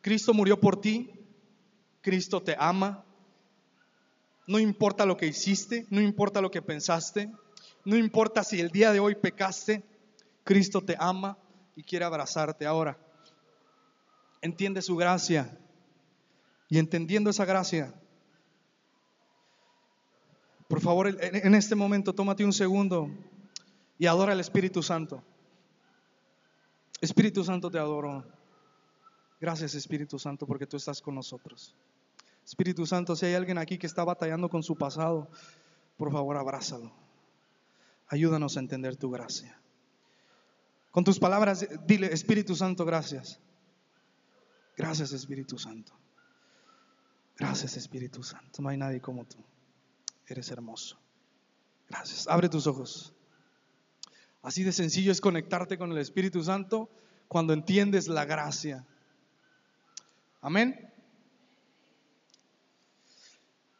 Cristo 0.00 0.32
murió 0.32 0.58
por 0.58 0.80
ti, 0.80 1.10
Cristo 2.00 2.42
te 2.42 2.56
ama, 2.58 3.04
no 4.46 4.58
importa 4.58 5.04
lo 5.04 5.16
que 5.16 5.26
hiciste, 5.26 5.86
no 5.90 6.00
importa 6.00 6.40
lo 6.40 6.50
que 6.50 6.62
pensaste, 6.62 7.30
no 7.84 7.96
importa 7.96 8.42
si 8.42 8.58
el 8.58 8.70
día 8.70 8.92
de 8.92 9.00
hoy 9.00 9.16
pecaste, 9.16 9.84
Cristo 10.44 10.80
te 10.80 10.96
ama 10.98 11.36
y 11.76 11.82
quiere 11.82 12.06
abrazarte 12.06 12.66
ahora. 12.66 12.98
Entiende 14.40 14.80
su 14.80 14.96
gracia 14.96 15.58
y 16.70 16.78
entendiendo 16.78 17.28
esa 17.28 17.44
gracia, 17.44 17.92
por 20.68 20.80
favor, 20.80 21.08
en 21.20 21.54
este 21.56 21.74
momento 21.74 22.14
tómate 22.14 22.44
un 22.44 22.52
segundo 22.52 23.10
y 23.98 24.06
adora 24.06 24.32
al 24.32 24.40
Espíritu 24.40 24.82
Santo. 24.82 25.22
Espíritu 27.00 27.42
Santo 27.42 27.70
te 27.72 27.78
adoro. 27.78 28.24
Gracias 29.40 29.74
Espíritu 29.74 30.16
Santo 30.18 30.46
porque 30.46 30.66
tú 30.66 30.76
estás 30.76 31.02
con 31.02 31.16
nosotros. 31.16 31.74
Espíritu 32.44 32.86
Santo, 32.86 33.16
si 33.16 33.26
hay 33.26 33.34
alguien 33.34 33.58
aquí 33.58 33.76
que 33.76 33.88
está 33.88 34.04
batallando 34.04 34.48
con 34.48 34.62
su 34.62 34.76
pasado, 34.76 35.28
por 35.96 36.12
favor 36.12 36.36
abrázalo. 36.36 36.92
Ayúdanos 38.06 38.56
a 38.56 38.60
entender 38.60 38.94
tu 38.96 39.10
gracia. 39.10 39.60
Con 40.92 41.02
tus 41.02 41.18
palabras, 41.18 41.66
dile, 41.84 42.12
Espíritu 42.12 42.54
Santo, 42.54 42.84
gracias. 42.84 43.40
Gracias 44.76 45.12
Espíritu 45.12 45.58
Santo. 45.58 45.92
Gracias 47.40 47.76
Espíritu 47.78 48.22
Santo. 48.22 48.60
No 48.62 48.68
hay 48.68 48.76
nadie 48.76 49.00
como 49.00 49.24
tú. 49.24 49.38
Eres 50.28 50.50
hermoso. 50.50 51.00
Gracias. 51.88 52.28
Abre 52.28 52.48
tus 52.48 52.66
ojos. 52.66 53.14
Así 54.42 54.62
de 54.62 54.72
sencillo 54.72 55.10
es 55.10 55.20
conectarte 55.20 55.78
con 55.78 55.90
el 55.90 55.98
Espíritu 55.98 56.44
Santo 56.44 56.90
cuando 57.28 57.52
entiendes 57.52 58.08
la 58.08 58.24
gracia 58.24 58.86
Amén. 60.42 60.90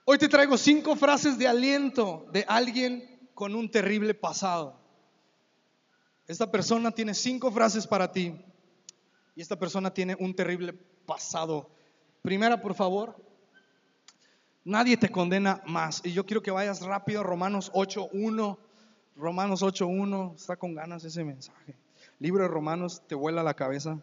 Hoy 0.04 0.18
te 0.18 0.28
traigo 0.28 0.58
cinco 0.58 0.94
frases 0.94 1.38
de 1.38 1.48
aliento 1.48 2.26
de 2.32 2.44
alguien 2.46 3.30
con 3.34 3.54
un 3.54 3.70
terrible 3.70 4.12
pasado. 4.12 4.78
Esta 6.26 6.50
persona 6.50 6.90
tiene 6.90 7.14
cinco 7.14 7.50
frases 7.50 7.86
para 7.86 8.12
ti 8.12 8.44
y 9.34 9.40
esta 9.40 9.58
persona 9.58 9.94
tiene 9.94 10.16
un 10.18 10.34
terrible 10.34 10.74
pasado. 11.06 11.70
Primera, 12.20 12.60
por 12.60 12.74
favor, 12.74 13.29
nadie 14.64 14.96
te 14.96 15.10
condena 15.10 15.62
más. 15.66 16.02
Y 16.04 16.12
yo 16.12 16.26
quiero 16.26 16.42
que 16.42 16.50
vayas 16.50 16.82
rápido, 16.82 17.22
Romanos 17.22 17.70
8.1. 17.72 18.58
Romanos 19.16 19.62
8.1, 19.62 20.34
está 20.34 20.56
con 20.56 20.74
ganas 20.74 21.04
ese 21.04 21.24
mensaje. 21.24 21.76
Libro 22.18 22.42
de 22.42 22.48
Romanos 22.48 23.02
te 23.06 23.14
vuela 23.14 23.42
la 23.42 23.54
cabeza, 23.54 23.98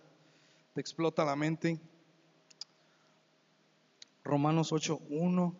te 0.73 0.81
explota 0.81 1.25
la 1.25 1.35
mente. 1.35 1.79
Romanos 4.23 4.71
8.1. 4.71 5.55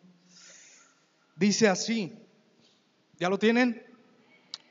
Dice 1.35 1.67
así, 1.67 2.13
¿ya 3.19 3.29
lo 3.29 3.39
tienen? 3.39 3.83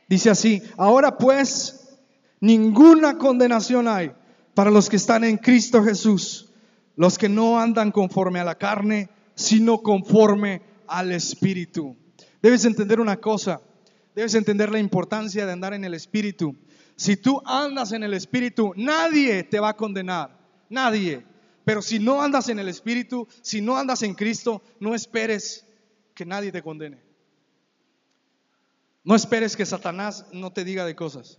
Dice 0.08 0.30
así, 0.30 0.62
ahora 0.76 1.16
pues 1.16 1.98
ninguna 2.40 3.18
condenación 3.18 3.88
hay 3.88 4.12
para 4.54 4.70
los 4.70 4.88
que 4.88 4.96
están 4.96 5.24
en 5.24 5.36
Cristo 5.36 5.82
Jesús, 5.82 6.52
los 6.96 7.18
que 7.18 7.28
no 7.28 7.58
andan 7.58 7.90
conforme 7.90 8.38
a 8.40 8.44
la 8.44 8.56
carne, 8.56 9.08
sino 9.36 9.78
conforme 9.78 10.62
al 10.88 11.12
Espíritu. 11.12 11.96
Debes 12.42 12.64
entender 12.64 13.00
una 13.00 13.18
cosa, 13.18 13.60
debes 14.14 14.34
entender 14.34 14.72
la 14.72 14.80
importancia 14.80 15.46
de 15.46 15.52
andar 15.52 15.74
en 15.74 15.84
el 15.84 15.94
Espíritu. 15.94 16.56
Si 16.96 17.16
tú 17.16 17.40
andas 17.44 17.92
en 17.92 18.02
el 18.02 18.14
Espíritu, 18.14 18.72
nadie 18.76 19.44
te 19.44 19.60
va 19.60 19.70
a 19.70 19.76
condenar, 19.76 20.36
nadie. 20.68 21.24
Pero 21.64 21.82
si 21.82 21.98
no 21.98 22.22
andas 22.22 22.48
en 22.48 22.58
el 22.58 22.68
Espíritu, 22.68 23.28
si 23.42 23.60
no 23.60 23.76
andas 23.76 24.02
en 24.02 24.14
Cristo, 24.14 24.62
no 24.80 24.94
esperes 24.94 25.66
que 26.14 26.24
nadie 26.24 26.50
te 26.50 26.62
condene. 26.62 27.02
No 29.04 29.14
esperes 29.14 29.56
que 29.56 29.66
Satanás 29.66 30.26
no 30.32 30.52
te 30.52 30.64
diga 30.64 30.84
de 30.84 30.96
cosas. 30.96 31.38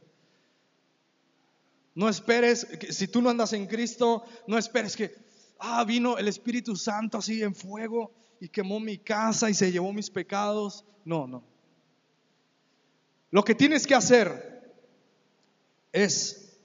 No 1.96 2.10
esperes, 2.10 2.66
que, 2.66 2.94
si 2.94 3.08
tú 3.08 3.22
no 3.22 3.30
andas 3.30 3.54
en 3.54 3.66
Cristo, 3.66 4.24
no 4.46 4.58
esperes 4.58 4.96
que, 4.96 5.16
ah, 5.60 5.84
vino 5.84 6.18
el 6.18 6.28
Espíritu 6.28 6.76
Santo 6.76 7.18
así 7.18 7.42
en 7.42 7.56
fuego 7.56 8.12
y 8.40 8.50
quemó 8.50 8.80
mi 8.80 8.98
casa 8.98 9.50
y 9.50 9.54
se 9.54 9.72
llevó 9.72 9.94
mis 9.94 10.10
pecados. 10.10 10.86
No, 11.06 11.28
no. 11.28 11.44
Lo 13.32 13.44
que 13.44 13.56
tienes 13.56 13.86
que 13.86 13.96
hacer 13.96 14.76
es 15.92 16.58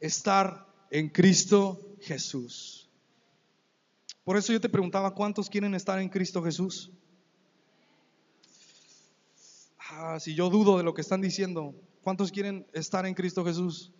estar 0.00 0.66
en 0.90 1.08
Cristo 1.08 1.96
Jesús. 2.00 2.88
Por 4.24 4.36
eso 4.36 4.52
yo 4.52 4.60
te 4.60 4.68
preguntaba, 4.68 5.14
¿cuántos 5.14 5.50
quieren 5.50 5.74
estar 5.74 5.98
en 5.98 6.08
Cristo 6.08 6.42
Jesús? 6.42 6.90
Ah, 9.90 10.18
si 10.18 10.34
yo 10.34 10.48
dudo 10.48 10.78
de 10.78 10.82
lo 10.82 10.94
que 10.94 11.02
están 11.02 11.20
diciendo, 11.20 11.74
¿cuántos 12.02 12.32
quieren 12.32 12.66
estar 12.72 13.06
en 13.06 13.14
Cristo 13.14 13.44
Jesús? 13.44 13.92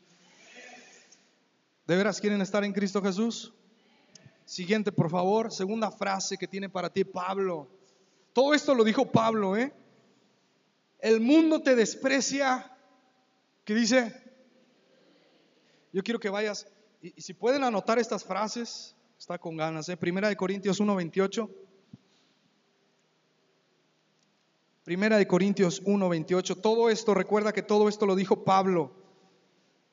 ¿De 1.86 1.96
veras 1.96 2.20
quieren 2.20 2.40
estar 2.40 2.64
en 2.64 2.72
Cristo 2.72 3.02
Jesús? 3.02 3.52
Siguiente, 4.44 4.92
por 4.92 5.10
favor, 5.10 5.52
segunda 5.52 5.90
frase 5.90 6.36
que 6.36 6.48
tiene 6.48 6.68
para 6.68 6.90
ti 6.90 7.04
Pablo. 7.04 7.68
Todo 8.32 8.54
esto 8.54 8.74
lo 8.74 8.84
dijo 8.84 9.10
Pablo, 9.10 9.56
¿eh? 9.56 9.72
El 11.00 11.20
mundo 11.20 11.62
te 11.62 11.74
desprecia 11.74 12.70
¿Qué 13.64 13.74
dice? 13.74 14.14
Yo 15.92 16.02
quiero 16.02 16.20
que 16.20 16.28
vayas, 16.28 16.66
y, 17.00 17.14
y 17.16 17.22
si 17.22 17.32
pueden 17.32 17.64
anotar 17.64 17.98
estas 17.98 18.24
frases, 18.24 18.94
está 19.18 19.38
con 19.38 19.56
ganas, 19.56 19.88
¿eh? 19.88 19.96
Primera 19.96 20.28
de 20.28 20.36
Corintios 20.36 20.80
1.28. 20.80 21.50
Primera 24.84 25.16
de 25.16 25.26
Corintios 25.26 25.82
1.28. 25.82 26.60
Todo 26.60 26.90
esto, 26.90 27.14
recuerda 27.14 27.54
que 27.54 27.62
todo 27.62 27.88
esto 27.88 28.04
lo 28.04 28.14
dijo 28.16 28.44
Pablo. 28.44 28.92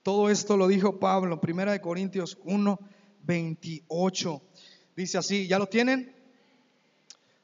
Todo 0.03 0.29
esto 0.29 0.57
lo 0.57 0.67
dijo 0.67 0.99
Pablo. 0.99 1.39
Primera 1.39 1.71
de 1.71 1.79
Corintios 1.79 2.37
1.28. 3.25 4.41
Dice 4.95 5.17
así, 5.17 5.47
¿ya 5.47 5.59
lo 5.59 5.67
tienen? 5.67 6.15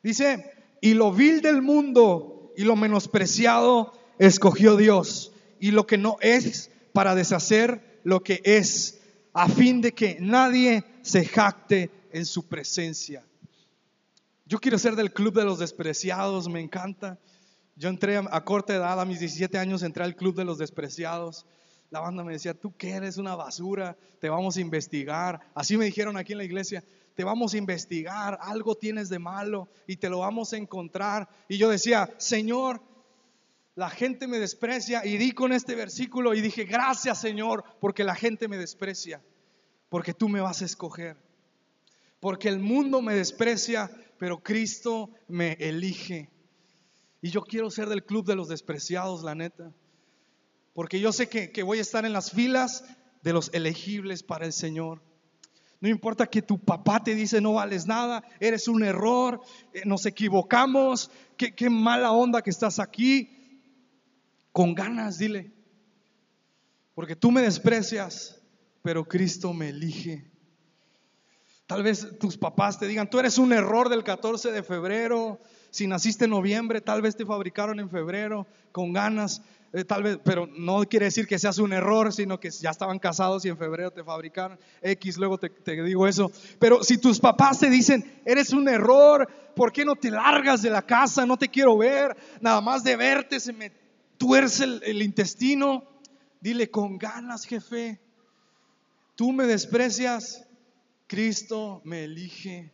Dice, 0.04 0.52
y 0.82 0.94
lo 0.94 1.12
vil 1.12 1.42
del 1.42 1.62
mundo 1.62 2.54
y 2.56 2.64
lo 2.64 2.76
menospreciado 2.76 3.94
escogió 4.20 4.76
Dios. 4.76 5.32
Y 5.60 5.72
lo 5.72 5.88
que 5.88 5.98
no 5.98 6.18
es 6.22 6.72
para 6.94 7.16
deshacer 7.16 8.00
lo 8.04 8.24
que 8.24 8.42
es, 8.44 9.00
a 9.34 9.50
fin 9.50 9.82
de 9.82 9.94
que 9.94 10.18
nadie 10.20 10.84
se 11.02 11.26
jacte 11.26 11.92
en 12.12 12.26
su 12.26 12.48
presencia. 12.48 13.24
Yo 14.46 14.60
quiero 14.60 14.80
ser 14.80 14.96
del 14.96 15.12
club 15.12 15.34
de 15.34 15.44
los 15.44 15.60
despreciados, 15.60 16.48
me 16.48 16.62
encanta. 16.62 17.20
Yo 17.76 17.90
entré 17.90 18.18
a, 18.18 18.44
corta 18.44 18.74
edad, 18.74 19.00
a 19.00 19.06
mis 19.06 19.20
17 19.20 19.58
años, 19.58 19.84
entré 19.84 20.04
al 20.04 20.16
club 20.16 20.36
de 20.36 20.46
los 20.46 20.58
despreciados. 20.58 21.46
La 21.90 22.00
banda 22.00 22.24
me 22.24 22.34
decía, 22.34 22.54
tú 22.54 22.76
que 22.76 22.92
eres 22.92 23.18
una 23.18 23.36
basura, 23.36 23.98
te 24.20 24.30
vamos 24.30 24.58
a 24.58 24.62
investigar. 24.62 25.40
Así 25.56 25.78
me 25.78 25.86
dijeron 25.86 26.18
aquí 26.18 26.34
en 26.34 26.40
la 26.40 26.44
iglesia, 26.44 26.84
te 27.16 27.24
vamos 27.24 27.54
a 27.54 27.58
investigar, 27.58 28.38
algo 28.42 28.76
tienes 28.76 29.10
de 29.10 29.20
malo 29.20 29.70
y 29.88 29.98
te 29.98 30.10
lo 30.10 30.20
vamos 30.20 30.54
a 30.54 30.58
encontrar. 30.58 31.28
Y 31.48 31.58
yo 31.58 31.70
decía, 31.70 32.14
Señor, 32.18 32.82
la 33.78 33.90
gente 33.90 34.28
me 34.28 34.40
desprecia. 34.40 35.06
Y 35.06 35.18
di 35.18 35.32
con 35.32 35.54
este 35.54 35.76
versículo 35.76 36.34
y 36.34 36.42
dije, 36.42 36.66
gracias 36.66 37.22
Señor, 37.22 37.64
porque 37.80 38.04
la 38.04 38.16
gente 38.16 38.48
me 38.48 38.58
desprecia, 38.58 39.24
porque 39.90 40.14
tú 40.14 40.30
me 40.30 40.42
vas 40.42 40.62
a 40.62 40.66
escoger. 40.66 41.16
Porque 42.20 42.50
el 42.50 42.60
mundo 42.60 43.02
me 43.02 43.14
desprecia, 43.14 43.92
pero 44.18 44.40
Cristo 44.44 45.12
me 45.28 45.54
elige. 45.54 46.30
Y 47.22 47.30
yo 47.30 47.42
quiero 47.42 47.70
ser 47.70 47.88
del 47.88 48.04
club 48.04 48.26
de 48.26 48.36
los 48.36 48.48
despreciados, 48.48 49.24
la 49.24 49.36
neta. 49.36 49.72
Porque 50.78 51.00
yo 51.00 51.12
sé 51.12 51.28
que, 51.28 51.64
voy 51.64 51.80
a 51.80 51.82
estar 51.82 52.06
en 52.06 52.14
las 52.14 52.30
filas 52.30 52.84
de 53.24 53.34
los 53.34 53.50
elegibles 53.52 54.22
para 54.22 54.46
el 54.46 54.54
Señor. 54.54 55.02
No 55.80 55.90
importa 55.90 56.28
que 56.28 56.44
tu 56.44 56.60
papá 56.60 57.04
te 57.04 57.16
dice 57.16 57.42
no 57.42 57.54
vales 57.54 57.88
nada, 57.88 58.24
eres 58.40 58.68
un 58.68 58.84
error, 58.84 59.42
eh, 59.74 59.82
nos 59.86 60.06
equivocamos, 60.06 61.10
qué, 61.36 61.56
qué 61.56 61.72
mala 61.72 62.12
onda 62.12 62.44
que 62.44 62.52
estás 62.52 62.78
aquí. 62.78 63.74
Con 64.52 64.76
ganas, 64.76 65.18
dile. 65.18 65.52
Porque 66.94 67.16
tú 67.16 67.32
me 67.32 67.42
desprecias, 67.42 68.40
pero 68.84 69.04
Cristo 69.04 69.54
me 69.54 69.70
elige. 69.70 70.30
Tal 71.66 71.82
vez 71.82 72.20
tus 72.20 72.38
papás 72.38 72.78
te 72.78 72.86
digan, 72.86 73.10
tú 73.10 73.18
eres 73.18 73.40
un 73.40 73.52
error 73.52 73.90
del 73.90 74.04
14 74.04 74.52
de 74.52 74.62
febrero, 74.62 75.40
si 75.78 75.86
naciste 75.86 76.26
en 76.26 76.32
noviembre, 76.32 76.82
tal 76.82 77.04
vez 77.04 77.16
te 77.16 77.24
fabricaron 77.24 77.80
en 77.80 77.88
febrero 77.88 78.48
con 78.72 78.94
ganas, 78.94 79.44
eh, 79.72 79.84
tal 79.84 80.02
vez, 80.02 80.18
pero 80.24 80.48
no 80.48 80.80
quiere 80.86 81.06
decir 81.06 81.28
que 81.28 81.38
seas 81.38 81.60
un 81.60 81.72
error, 81.72 82.12
sino 82.12 82.40
que 82.40 82.50
ya 82.50 82.72
estaban 82.72 82.98
casados 82.98 83.46
y 83.46 83.50
en 83.50 83.60
febrero 83.60 83.92
te 83.92 84.04
fabricaron 84.04 84.58
X, 84.82 85.18
luego 85.18 85.38
te, 85.38 85.52
digo 85.84 86.08
eso. 86.08 86.32
Pero 86.58 86.84
si 86.84 86.98
tus 86.98 87.20
papás 87.20 87.60
te 87.60 87.70
dicen, 87.70 88.04
eres 88.26 88.54
un 88.54 88.68
error, 88.68 89.28
¿por 89.56 89.72
qué 89.72 89.86
no 89.86 89.96
te 89.96 90.10
largas 90.10 90.64
de 90.64 90.72
la 90.72 90.82
casa? 90.82 91.28
No 91.28 91.38
te 91.38 91.48
quiero 91.48 91.78
ver, 91.78 92.18
nada 92.42 92.60
más 92.60 92.84
de 92.84 92.96
verte 92.96 93.40
se 93.40 93.54
me 93.54 93.72
tuerce 94.18 94.64
el 94.64 95.04
intestino. 95.04 95.84
Dile 96.42 96.72
con 96.72 96.98
ganas, 96.98 97.46
jefe, 97.46 98.00
tú 99.14 99.32
me 99.32 99.46
desprecias, 99.46 100.44
Cristo 101.06 101.84
me 101.84 102.06
elige. 102.06 102.72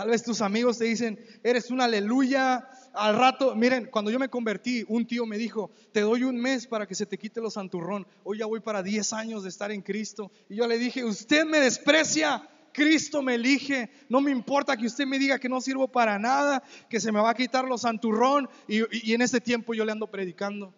Tal 0.00 0.08
vez 0.08 0.22
tus 0.22 0.40
amigos 0.40 0.78
te 0.78 0.86
dicen, 0.86 1.22
eres 1.42 1.70
un 1.70 1.82
aleluya. 1.82 2.66
Al 2.94 3.18
rato, 3.18 3.54
miren, 3.54 3.90
cuando 3.90 4.10
yo 4.10 4.18
me 4.18 4.30
convertí, 4.30 4.82
un 4.88 5.06
tío 5.06 5.26
me 5.26 5.36
dijo, 5.36 5.70
te 5.92 6.00
doy 6.00 6.24
un 6.24 6.36
mes 6.36 6.66
para 6.66 6.86
que 6.86 6.94
se 6.94 7.04
te 7.04 7.18
quite 7.18 7.42
los 7.42 7.52
santurrón. 7.52 8.06
Hoy 8.24 8.38
ya 8.38 8.46
voy 8.46 8.60
para 8.60 8.82
10 8.82 9.12
años 9.12 9.42
de 9.42 9.50
estar 9.50 9.70
en 9.70 9.82
Cristo. 9.82 10.32
Y 10.48 10.56
yo 10.56 10.66
le 10.66 10.78
dije, 10.78 11.04
usted 11.04 11.44
me 11.44 11.60
desprecia, 11.60 12.48
Cristo 12.72 13.20
me 13.20 13.34
elige. 13.34 13.90
No 14.08 14.22
me 14.22 14.30
importa 14.30 14.74
que 14.74 14.86
usted 14.86 15.04
me 15.04 15.18
diga 15.18 15.38
que 15.38 15.50
no 15.50 15.60
sirvo 15.60 15.86
para 15.86 16.18
nada, 16.18 16.62
que 16.88 16.98
se 16.98 17.12
me 17.12 17.20
va 17.20 17.28
a 17.28 17.34
quitar 17.34 17.66
los 17.66 17.82
santurrón. 17.82 18.48
Y, 18.66 19.12
en 19.12 19.20
ese 19.20 19.42
tiempo 19.42 19.74
yo 19.74 19.84
le 19.84 19.92
ando 19.92 20.06
predicando. 20.06 20.72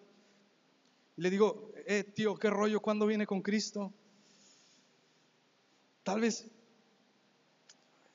le 1.14 1.30
digo, 1.30 1.70
eh, 1.86 2.02
tío, 2.02 2.34
¿qué 2.34 2.50
rollo? 2.50 2.80
¿Cuándo 2.80 3.06
viene 3.06 3.24
con 3.24 3.40
Cristo? 3.40 3.92
Tal 6.02 6.22
vez 6.22 6.50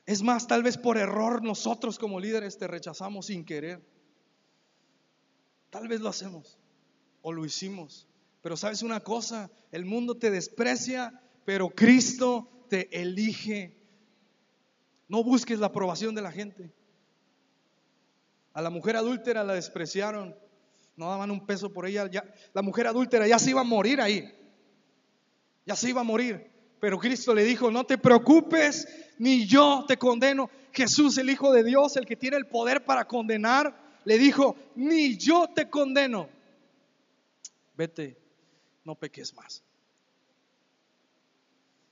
es 0.08 0.24
más, 0.24 0.48
tal 0.48 0.63
vez 0.63 0.78
por 0.78 0.98
error 0.98 1.43
nosotros 1.43 2.00
como 2.00 2.22
líderes 2.22 2.58
te 2.58 2.65
rechazamos 2.65 3.26
sin 3.26 3.43
querer. 3.43 3.86
Tal 5.70 5.89
vez 5.89 6.00
lo 6.00 6.08
hacemos 6.08 6.58
o 7.22 7.34
lo 7.34 7.46
hicimos. 7.46 8.08
Pero 8.41 8.56
sabes 8.56 8.84
una 8.84 9.02
cosa, 9.02 9.52
el 9.70 9.84
mundo 9.84 10.15
te 10.15 10.32
desprecia, 10.32 11.22
pero 11.43 11.70
Cristo 11.70 12.50
te 12.70 12.88
elige. 12.98 13.76
No 15.10 15.26
busques 15.26 15.60
la 15.60 15.67
aprobación 15.67 16.15
de 16.15 16.22
la 16.22 16.32
gente. 16.32 16.74
A 18.54 18.62
la 18.62 18.70
mujer 18.70 18.96
adúltera 18.96 19.43
la 19.43 19.56
despreciaron. 19.56 20.38
No 20.96 21.10
daban 21.10 21.32
un 21.32 21.46
peso 21.46 21.74
por 21.74 21.86
ella. 21.86 22.10
Ya, 22.10 22.24
la 22.54 22.62
mujer 22.62 22.88
adúltera 22.88 23.28
ya 23.28 23.39
se 23.39 23.50
iba 23.50 23.60
a 23.60 23.65
morir 23.65 24.00
ahí. 24.00 24.34
Ya 25.65 25.76
se 25.76 25.89
iba 25.89 26.00
a 26.00 26.06
morir. 26.06 26.50
Pero 26.80 26.98
Cristo 26.98 27.34
le 27.34 27.43
dijo, 27.43 27.72
no 27.72 27.86
te 27.86 27.98
preocupes, 27.98 28.88
ni 29.19 29.45
yo 29.45 29.86
te 29.88 29.97
condeno. 29.97 30.49
Jesús, 30.71 31.17
el 31.17 31.30
Hijo 31.30 31.51
de 31.51 31.63
Dios, 31.63 31.97
el 31.97 32.06
que 32.06 32.15
tiene 32.15 32.38
el 32.38 32.47
poder 32.47 32.86
para 32.86 33.06
condenar, 33.06 33.75
le 34.06 34.17
dijo, 34.17 34.56
ni 34.75 35.17
yo 35.17 35.47
te 35.53 35.69
condeno. 35.69 36.30
Vete, 37.75 38.17
no 38.84 38.95
peques 38.95 39.34
más. 39.36 39.63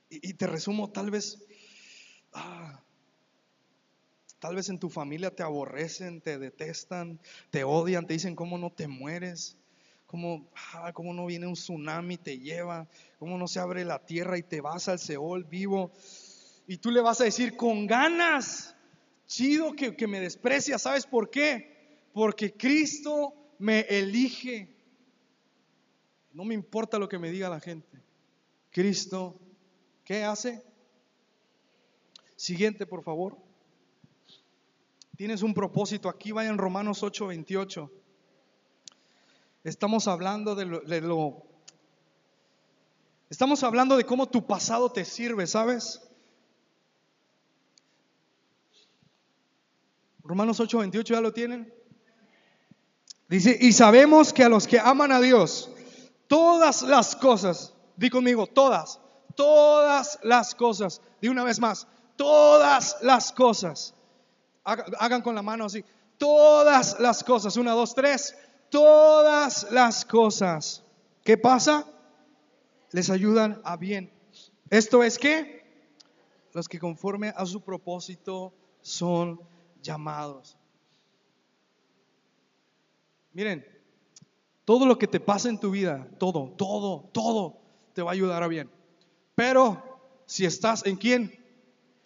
Y, 0.08 0.34
te 0.34 0.46
resumo, 0.46 0.88
tal 0.90 1.10
vez, 1.10 1.44
ah, 2.32 2.80
tal 4.38 4.54
vez 4.54 4.68
en 4.68 4.78
tu 4.78 4.88
familia 4.88 5.34
te 5.34 5.42
aborrecen, 5.42 6.20
te 6.20 6.38
detestan, 6.38 7.20
te 7.50 7.64
odian, 7.64 8.06
te 8.06 8.14
dicen, 8.14 8.36
¿cómo 8.36 8.56
no 8.56 8.70
te 8.70 8.86
mueres? 8.86 9.56
¿Cómo, 10.06 10.48
ah, 10.72 10.92
cómo 10.92 11.12
no 11.12 11.26
viene 11.26 11.48
un 11.48 11.54
tsunami, 11.54 12.16
te 12.16 12.38
lleva? 12.38 12.86
¿Cómo 13.18 13.36
no 13.36 13.48
se 13.48 13.58
abre 13.58 13.84
la 13.84 13.98
tierra 14.06 14.38
y 14.38 14.42
te 14.42 14.60
vas 14.60 14.88
al 14.88 15.00
Seol 15.00 15.44
vivo? 15.44 15.90
Y 16.66 16.78
tú 16.78 16.90
le 16.90 17.00
vas 17.00 17.20
a 17.20 17.24
decir 17.24 17.56
con 17.56 17.86
ganas, 17.86 18.74
chido 19.26 19.74
que, 19.74 20.06
me 20.06 20.20
desprecia. 20.20 20.78
¿Sabes 20.78 21.06
por 21.06 21.30
qué? 21.30 22.00
Porque 22.12 22.52
Cristo 22.56 23.34
me 23.58 23.80
elige. 23.80 24.74
No 26.32 26.44
me 26.44 26.54
importa 26.54 26.98
lo 26.98 27.08
que 27.08 27.18
me 27.18 27.30
diga 27.30 27.48
la 27.48 27.60
gente. 27.60 28.02
Cristo, 28.70 29.40
¿qué 30.04 30.24
hace? 30.24 30.64
Siguiente, 32.34 32.84
por 32.84 33.02
favor. 33.02 33.38
Tienes 35.16 35.42
un 35.42 35.54
propósito. 35.54 36.08
Aquí 36.08 36.32
vaya 36.32 36.50
en 36.50 36.58
Romanos 36.58 37.02
8, 37.02 37.28
28. 37.28 37.90
Estamos 39.64 40.08
hablando 40.08 40.54
de 40.54 40.64
lo, 40.66 40.80
de 40.80 41.00
lo, 41.00 41.46
Estamos 43.28 43.64
hablando 43.64 43.96
de 43.96 44.04
cómo 44.04 44.28
tu 44.28 44.46
pasado 44.46 44.90
te 44.90 45.04
sirve, 45.04 45.46
¿sabes? 45.48 46.05
Romanos 50.26 50.58
8:28 50.60 51.14
ya 51.14 51.20
lo 51.20 51.32
tienen. 51.32 51.72
Dice, 53.28 53.56
y 53.60 53.72
sabemos 53.72 54.32
que 54.32 54.44
a 54.44 54.48
los 54.48 54.66
que 54.66 54.78
aman 54.78 55.10
a 55.12 55.20
Dios, 55.20 55.70
todas 56.28 56.82
las 56.82 57.16
cosas, 57.16 57.74
di 57.96 58.08
conmigo, 58.08 58.46
todas, 58.46 59.00
todas 59.34 60.18
las 60.22 60.54
cosas, 60.54 61.00
di 61.20 61.28
una 61.28 61.42
vez 61.42 61.58
más, 61.58 61.88
todas 62.16 62.96
las 63.02 63.32
cosas, 63.32 63.94
hagan 64.64 65.22
con 65.22 65.34
la 65.34 65.42
mano 65.42 65.64
así, 65.64 65.84
todas 66.18 66.98
las 67.00 67.24
cosas, 67.24 67.56
una, 67.56 67.72
dos, 67.72 67.94
tres, 67.94 68.36
todas 68.68 69.70
las 69.70 70.04
cosas. 70.04 70.84
¿Qué 71.24 71.36
pasa? 71.36 71.84
Les 72.92 73.10
ayudan 73.10 73.60
a 73.64 73.76
bien. 73.76 74.12
Esto 74.70 75.02
es 75.02 75.18
que 75.18 75.64
los 76.52 76.68
que 76.68 76.78
conforme 76.78 77.32
a 77.36 77.44
su 77.44 77.60
propósito 77.60 78.52
son 78.82 79.40
llamados. 79.86 80.58
Miren, 83.32 83.64
todo 84.64 84.84
lo 84.84 84.98
que 84.98 85.06
te 85.06 85.20
pasa 85.20 85.48
en 85.48 85.60
tu 85.60 85.70
vida, 85.70 86.08
todo, 86.18 86.54
todo, 86.56 87.08
todo 87.12 87.62
te 87.94 88.02
va 88.02 88.10
a 88.10 88.14
ayudar 88.14 88.42
a 88.42 88.48
bien. 88.48 88.70
Pero 89.34 89.82
si 90.26 90.44
estás 90.44 90.84
en 90.84 90.96
quién? 90.96 91.32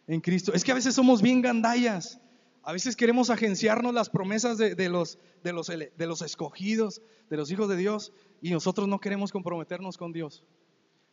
En 0.06 0.20
Cristo. 0.20 0.52
Es 0.52 0.62
que 0.62 0.72
a 0.72 0.74
veces 0.74 0.94
somos 0.94 1.22
bien 1.22 1.40
gandallas. 1.40 2.20
A 2.62 2.72
veces 2.72 2.94
queremos 2.94 3.30
agenciarnos 3.30 3.94
las 3.94 4.10
promesas 4.10 4.58
de, 4.58 4.74
de 4.74 4.88
los, 4.88 5.18
de, 5.42 5.52
los, 5.52 5.68
de 5.68 6.06
los 6.06 6.22
escogidos, 6.22 7.00
de 7.30 7.36
los 7.36 7.50
hijos 7.50 7.68
de 7.68 7.76
Dios, 7.76 8.12
y 8.42 8.50
nosotros 8.50 8.86
no 8.86 9.00
queremos 9.00 9.32
comprometernos 9.32 9.96
con 9.96 10.12
Dios. 10.12 10.44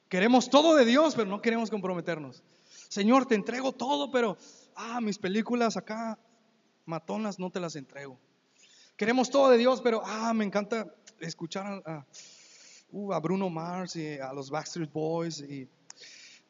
Queremos 0.10 0.50
todo 0.50 0.76
de 0.76 0.86
Dios, 0.86 1.16
pero 1.16 1.30
no 1.30 1.42
queremos 1.42 1.70
comprometernos. 1.70 2.44
Señor, 2.90 3.26
te 3.26 3.36
entrego 3.36 3.72
todo, 3.72 4.12
pero, 4.12 4.38
ah, 4.76 5.00
mis 5.02 5.18
películas 5.18 5.78
acá, 5.78 6.18
matonas, 6.88 7.38
no 7.38 7.50
te 7.50 7.60
las 7.60 7.76
entrego. 7.76 8.18
Queremos 8.96 9.30
todo 9.30 9.50
de 9.50 9.58
Dios, 9.58 9.82
pero, 9.82 10.02
ah, 10.04 10.34
me 10.34 10.46
encanta 10.46 10.92
escuchar 11.20 11.84
a, 11.86 12.06
uh, 12.92 13.20
Bruno 13.22 13.50
Mars 13.50 13.96
y 13.96 14.18
a 14.18 14.34
los 14.34 14.50
Backstreet 14.50 14.92
Boys 14.92 15.40
y, 15.40 15.68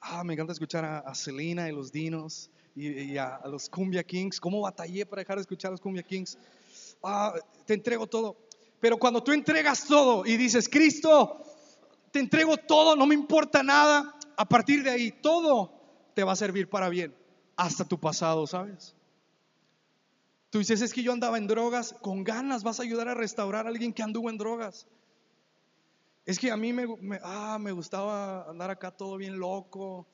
ah, 0.01 0.23
me 0.23 0.33
encanta 0.33 0.53
escuchar 0.53 0.85
a, 0.85 1.13
Selena 1.15 1.67
y 1.67 1.73
los 1.73 1.91
Dinos 1.91 2.49
y, 2.75 3.17
a 3.17 3.41
los 3.45 3.69
Cumbia 3.69 4.03
Kings. 4.03 4.39
¿Cómo 4.39 4.61
batallé 4.61 5.05
para 5.05 5.21
dejar 5.21 5.37
de 5.37 5.41
escuchar 5.41 5.69
a 5.69 5.71
los 5.71 5.81
Cumbia 5.81 6.03
Kings? 6.03 6.37
Ah, 7.03 7.33
te 7.65 7.73
entrego 7.73 8.07
todo. 8.07 8.37
Pero 8.79 8.97
cuando 8.97 9.23
tú 9.23 9.31
entregas 9.31 9.85
todo 9.85 10.25
y 10.25 10.37
dices, 10.37 10.69
Cristo, 10.69 11.43
te 12.11 12.19
entrego 12.19 12.57
todo, 12.57 12.95
no 12.95 13.05
me 13.05 13.15
importa 13.15 13.63
nada, 13.63 14.15
a 14.37 14.45
partir 14.47 14.83
de 14.83 14.91
ahí 14.91 15.11
todo 15.11 15.73
te 16.13 16.23
va 16.23 16.33
a 16.33 16.35
servir 16.35 16.69
para 16.69 16.89
bien, 16.89 17.13
hasta 17.55 17.83
tu 17.83 17.99
pasado, 17.99 18.45
¿sabes? 18.47 18.95
Tú 20.57 20.61
dices, 20.61 20.81
es 20.81 20.91
que 20.91 21.03
yo 21.03 21.13
andaba 21.13 21.37
en 21.37 21.45
drogas, 21.45 21.93
con 22.01 22.23
ganas 22.23 22.63
vas 22.63 22.79
a 22.79 22.81
ayudar 22.81 23.07
a 23.07 23.13
restaurar 23.13 23.67
a 23.67 23.69
alguien 23.69 23.93
que 23.93 24.01
anduvo 24.01 24.27
en 24.27 24.39
drogas. 24.39 24.87
Es 26.25 26.39
que 26.39 26.49
a 26.49 26.57
mí 26.57 26.73
me, 26.73 26.87
me- 26.99 27.19
ah, 27.21 27.59
me 27.61 27.71
gustaba 27.71 28.49
andar 28.49 28.71
acá 28.71 28.89
todo 28.89 29.17
bien 29.17 29.37
loco. 29.37 30.07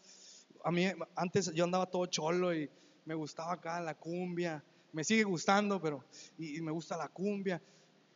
A 0.66 0.70
mí 0.70 0.86
antes 1.16 1.50
yo 1.54 1.64
andaba 1.64 1.86
todo 1.86 2.08
cholo 2.08 2.54
y 2.54 2.70
me 3.06 3.16
gustaba 3.16 3.54
acá 3.54 3.80
la 3.80 3.96
cumbia. 3.96 4.62
Me 4.92 5.06
sigue 5.06 5.24
gustando, 5.24 5.80
pero 5.82 6.04
y, 6.38 6.58
y 6.58 6.62
me 6.62 6.74
gusta 6.74 6.98
la 6.98 7.08
cumbia. 7.08 7.62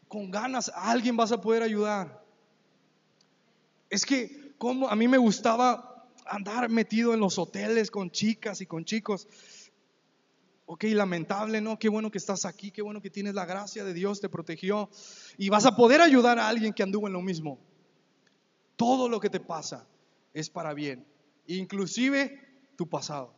Con 0.10 0.30
ganas 0.30 0.68
a 0.68 0.92
alguien 0.92 1.16
vas 1.16 1.32
a 1.32 1.40
poder 1.40 1.64
ayudar. 1.64 2.22
Es 3.90 4.06
que 4.06 4.54
como 4.58 4.90
a 4.90 4.98
mí 4.98 5.08
me 5.08 5.18
gustaba 5.18 6.10
andar 6.26 6.68
metido 6.68 7.14
en 7.14 7.22
los 7.22 7.40
hoteles 7.40 7.90
con 7.90 8.12
chicas 8.12 8.60
y 8.60 8.66
con 8.66 8.84
chicos. 8.84 9.30
Ok, 10.70 10.84
lamentable, 10.84 11.62
¿no? 11.62 11.80
Qué 11.80 11.88
bueno 11.88 12.12
que 12.12 12.18
estás 12.18 12.44
aquí, 12.44 12.72
qué 12.72 12.82
bueno 12.82 13.02
que 13.02 13.10
tienes 13.10 13.34
la 13.34 13.46
gracia 13.46 13.86
de 13.86 13.94
Dios, 13.94 14.20
te 14.20 14.28
protegió 14.28 14.90
y 15.38 15.48
vas 15.48 15.66
a 15.66 15.78
poder 15.78 16.02
ayudar 16.02 16.40
a 16.40 16.50
alguien 16.50 16.74
que 16.74 16.84
anduvo 16.84 17.08
en 17.08 17.14
lo 17.14 17.22
mismo. 17.22 17.58
Todo 18.76 19.08
lo 19.08 19.22
que 19.22 19.30
te 19.30 19.40
pasa 19.40 19.88
es 20.34 20.50
para 20.50 20.74
bien, 20.74 21.08
inclusive 21.48 22.74
tu 22.76 22.90
pasado. 22.90 23.34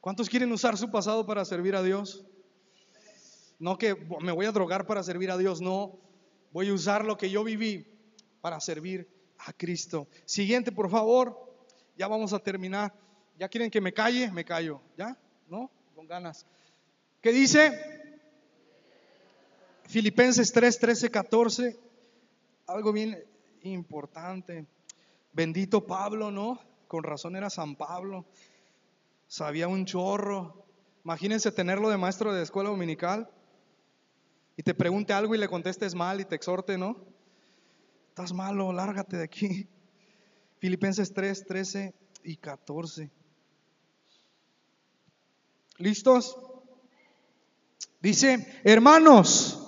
¿Cuántos 0.00 0.30
quieren 0.30 0.50
usar 0.52 0.78
su 0.78 0.90
pasado 0.90 1.26
para 1.26 1.44
servir 1.44 1.76
a 1.76 1.82
Dios? 1.82 2.24
No 3.58 3.76
que 3.76 3.94
me 4.22 4.32
voy 4.32 4.46
a 4.46 4.52
drogar 4.52 4.86
para 4.86 5.02
servir 5.02 5.30
a 5.30 5.36
Dios, 5.36 5.60
no. 5.60 5.98
Voy 6.50 6.70
a 6.70 6.72
usar 6.72 7.04
lo 7.04 7.18
que 7.18 7.28
yo 7.28 7.44
viví 7.44 7.86
para 8.40 8.58
servir 8.58 9.06
a 9.36 9.52
Cristo. 9.52 10.08
Siguiente, 10.24 10.72
por 10.72 10.88
favor. 10.88 11.36
Ya 11.98 12.08
vamos 12.08 12.32
a 12.32 12.38
terminar. 12.38 12.94
¿Ya 13.38 13.50
quieren 13.50 13.70
que 13.70 13.82
me 13.82 13.92
calle? 13.92 14.32
Me 14.32 14.46
callo. 14.46 14.80
¿Ya? 14.96 15.18
¿No? 15.52 15.70
Con 15.94 16.06
ganas. 16.06 16.46
¿Qué 17.20 17.30
dice? 17.30 17.78
Filipenses 19.84 20.50
3, 20.50 20.78
13, 20.78 21.10
14. 21.10 21.78
Algo 22.68 22.90
bien 22.90 23.22
importante. 23.60 24.64
Bendito 25.34 25.86
Pablo, 25.86 26.30
¿no? 26.30 26.58
Con 26.88 27.04
razón 27.04 27.36
era 27.36 27.50
San 27.50 27.76
Pablo. 27.76 28.24
Sabía 29.26 29.68
un 29.68 29.84
chorro. 29.84 30.64
Imagínense 31.04 31.52
tenerlo 31.52 31.90
de 31.90 31.98
maestro 31.98 32.32
de 32.32 32.42
escuela 32.42 32.70
dominical 32.70 33.28
y 34.56 34.62
te 34.62 34.72
pregunte 34.72 35.12
algo 35.12 35.34
y 35.34 35.38
le 35.38 35.48
contestes 35.48 35.94
mal 35.94 36.18
y 36.18 36.24
te 36.24 36.34
exhorte, 36.34 36.78
¿no? 36.78 36.96
Estás 38.08 38.32
malo, 38.32 38.72
lárgate 38.72 39.18
de 39.18 39.24
aquí. 39.24 39.68
Filipenses 40.60 41.12
3, 41.12 41.44
13 41.44 41.94
y 42.24 42.36
14. 42.36 43.10
¿Listos? 45.82 46.36
Dice, 48.00 48.60
hermanos, 48.62 49.58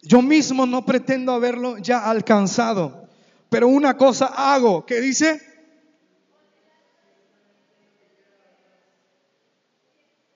yo 0.00 0.22
mismo 0.22 0.66
no 0.66 0.86
pretendo 0.86 1.32
haberlo 1.32 1.78
ya 1.78 2.08
alcanzado, 2.08 3.08
pero 3.50 3.66
una 3.66 3.96
cosa 3.96 4.26
hago, 4.26 4.86
¿qué 4.86 5.00
dice? 5.00 5.40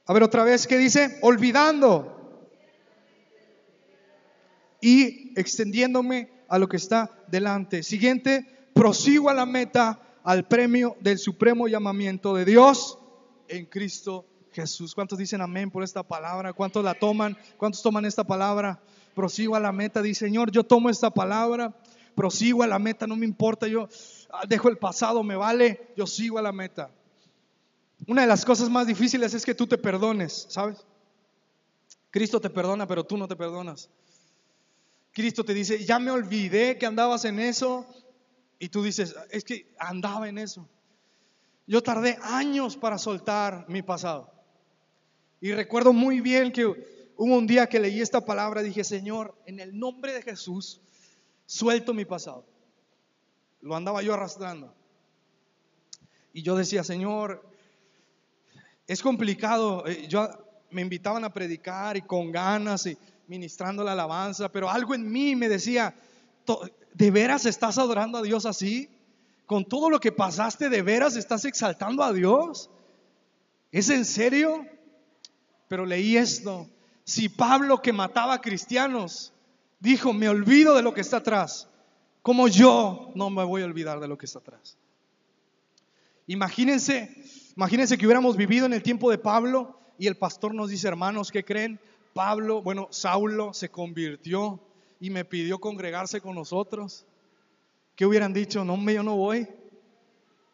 A 0.06 0.12
ver 0.12 0.24
otra 0.24 0.42
vez, 0.42 0.66
¿qué 0.66 0.76
dice? 0.76 1.20
Olvidando 1.22 2.48
y 4.80 5.38
extendiéndome 5.38 6.32
a 6.48 6.58
lo 6.58 6.68
que 6.68 6.78
está 6.78 7.12
delante. 7.28 7.84
Siguiente, 7.84 8.72
prosigo 8.74 9.30
a 9.30 9.34
la 9.34 9.46
meta, 9.46 10.18
al 10.24 10.48
premio 10.48 10.96
del 10.98 11.18
supremo 11.18 11.68
llamamiento 11.68 12.34
de 12.34 12.44
Dios 12.44 12.98
en 13.46 13.66
Cristo 13.66 14.26
Jesús. 14.52 14.94
¿Cuántos 14.94 15.18
dicen 15.18 15.40
amén 15.40 15.70
por 15.70 15.82
esta 15.82 16.02
palabra? 16.02 16.52
¿Cuántos 16.52 16.84
la 16.84 16.94
toman? 16.94 17.36
¿Cuántos 17.56 17.82
toman 17.82 18.04
esta 18.04 18.24
palabra? 18.24 18.80
Prosigo 19.14 19.56
a 19.56 19.60
la 19.60 19.72
meta, 19.72 20.02
dice 20.02 20.26
Señor, 20.26 20.50
yo 20.50 20.64
tomo 20.64 20.88
esta 20.88 21.10
palabra, 21.10 21.74
prosigo 22.14 22.62
a 22.62 22.66
la 22.66 22.78
meta, 22.78 23.06
no 23.06 23.16
me 23.16 23.26
importa, 23.26 23.66
yo 23.66 23.88
ah, 24.30 24.44
dejo 24.48 24.68
el 24.68 24.78
pasado, 24.78 25.22
me 25.22 25.36
vale, 25.36 25.92
yo 25.96 26.06
sigo 26.06 26.38
a 26.38 26.42
la 26.42 26.52
meta. 26.52 26.90
Una 28.06 28.22
de 28.22 28.28
las 28.28 28.44
cosas 28.44 28.70
más 28.70 28.86
difíciles 28.86 29.34
es 29.34 29.44
que 29.44 29.54
tú 29.54 29.66
te 29.66 29.78
perdones, 29.78 30.46
¿sabes? 30.48 30.86
Cristo 32.10 32.40
te 32.40 32.50
perdona, 32.50 32.86
pero 32.86 33.04
tú 33.04 33.16
no 33.16 33.28
te 33.28 33.36
perdonas. 33.36 33.90
Cristo 35.12 35.44
te 35.44 35.54
dice, 35.54 35.84
ya 35.84 35.98
me 35.98 36.10
olvidé 36.10 36.78
que 36.78 36.86
andabas 36.86 37.24
en 37.24 37.38
eso. 37.40 37.86
Y 38.58 38.68
tú 38.68 38.82
dices, 38.82 39.14
es 39.30 39.44
que 39.44 39.72
andaba 39.78 40.28
en 40.28 40.38
eso. 40.38 40.68
Yo 41.66 41.82
tardé 41.82 42.18
años 42.22 42.76
para 42.76 42.98
soltar 42.98 43.64
mi 43.68 43.82
pasado. 43.82 44.32
Y 45.40 45.52
recuerdo 45.52 45.92
muy 45.92 46.20
bien 46.20 46.52
que 46.52 46.66
hubo 46.66 47.36
un 47.36 47.46
día 47.46 47.66
que 47.66 47.80
leí 47.80 48.00
esta 48.00 48.24
palabra, 48.24 48.62
dije, 48.62 48.84
Señor, 48.84 49.34
en 49.46 49.60
el 49.60 49.78
nombre 49.78 50.12
de 50.12 50.22
Jesús, 50.22 50.80
suelto 51.46 51.94
mi 51.94 52.04
pasado. 52.04 52.44
Lo 53.62 53.74
andaba 53.74 54.02
yo 54.02 54.14
arrastrando. 54.14 54.74
Y 56.32 56.42
yo 56.42 56.56
decía, 56.56 56.84
Señor, 56.84 57.42
es 58.86 59.02
complicado. 59.02 59.86
Eh, 59.86 60.06
Yo 60.08 60.28
me 60.70 60.82
invitaban 60.82 61.24
a 61.24 61.32
predicar 61.32 61.96
y 61.96 62.02
con 62.02 62.30
ganas 62.30 62.86
y 62.86 62.96
ministrando 63.26 63.82
la 63.82 63.92
alabanza, 63.92 64.50
pero 64.50 64.68
algo 64.70 64.94
en 64.94 65.10
mí 65.10 65.34
me 65.36 65.48
decía, 65.48 65.94
"To- 66.44 66.68
¿de 66.94 67.10
veras 67.10 67.46
estás 67.46 67.78
adorando 67.78 68.18
a 68.18 68.22
Dios 68.22 68.46
así? 68.46 68.88
Con 69.46 69.64
todo 69.64 69.90
lo 69.90 69.98
que 70.00 70.12
pasaste, 70.12 70.68
¿de 70.68 70.82
veras 70.82 71.16
estás 71.16 71.44
exaltando 71.44 72.02
a 72.04 72.12
Dios? 72.12 72.70
¿Es 73.72 73.88
en 73.90 74.04
serio? 74.04 74.64
Pero 75.70 75.86
leí 75.86 76.16
esto. 76.16 76.68
Si 77.04 77.28
Pablo 77.28 77.80
que 77.80 77.92
mataba 77.92 78.34
a 78.34 78.40
cristianos 78.40 79.32
dijo, 79.78 80.12
me 80.12 80.28
olvido 80.28 80.74
de 80.74 80.82
lo 80.82 80.92
que 80.92 81.00
está 81.00 81.18
atrás, 81.18 81.68
como 82.22 82.48
yo 82.48 83.12
no 83.14 83.30
me 83.30 83.44
voy 83.44 83.62
a 83.62 83.66
olvidar 83.66 84.00
de 84.00 84.08
lo 84.08 84.18
que 84.18 84.26
está 84.26 84.40
atrás. 84.40 84.76
Imagínense, 86.26 87.14
imagínense 87.56 87.96
que 87.96 88.04
hubiéramos 88.04 88.36
vivido 88.36 88.66
en 88.66 88.72
el 88.72 88.82
tiempo 88.82 89.12
de 89.12 89.18
Pablo 89.18 89.78
y 89.96 90.08
el 90.08 90.16
pastor 90.16 90.52
nos 90.52 90.70
dice, 90.70 90.88
hermanos, 90.88 91.30
¿qué 91.30 91.44
creen? 91.44 91.78
Pablo, 92.14 92.62
bueno, 92.62 92.88
Saulo 92.90 93.54
se 93.54 93.68
convirtió 93.68 94.58
y 94.98 95.10
me 95.10 95.24
pidió 95.24 95.60
congregarse 95.60 96.20
con 96.20 96.34
nosotros. 96.34 97.06
¿Qué 97.94 98.04
hubieran 98.04 98.32
dicho? 98.32 98.64
No, 98.64 98.74
hombre, 98.74 98.94
yo 98.94 99.04
no 99.04 99.14
voy. 99.14 99.46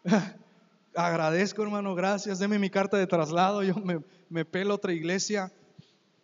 Agradezco, 0.95 1.63
hermano, 1.63 1.95
gracias. 1.95 2.39
Deme 2.39 2.59
mi 2.59 2.69
carta 2.69 2.99
de 2.99 3.07
traslado, 3.07 3.63
yo 3.63 3.77
me, 3.77 4.03
me 4.29 4.45
pelo 4.45 4.73
a 4.73 4.77
otra 4.77 4.93
iglesia. 4.93 5.53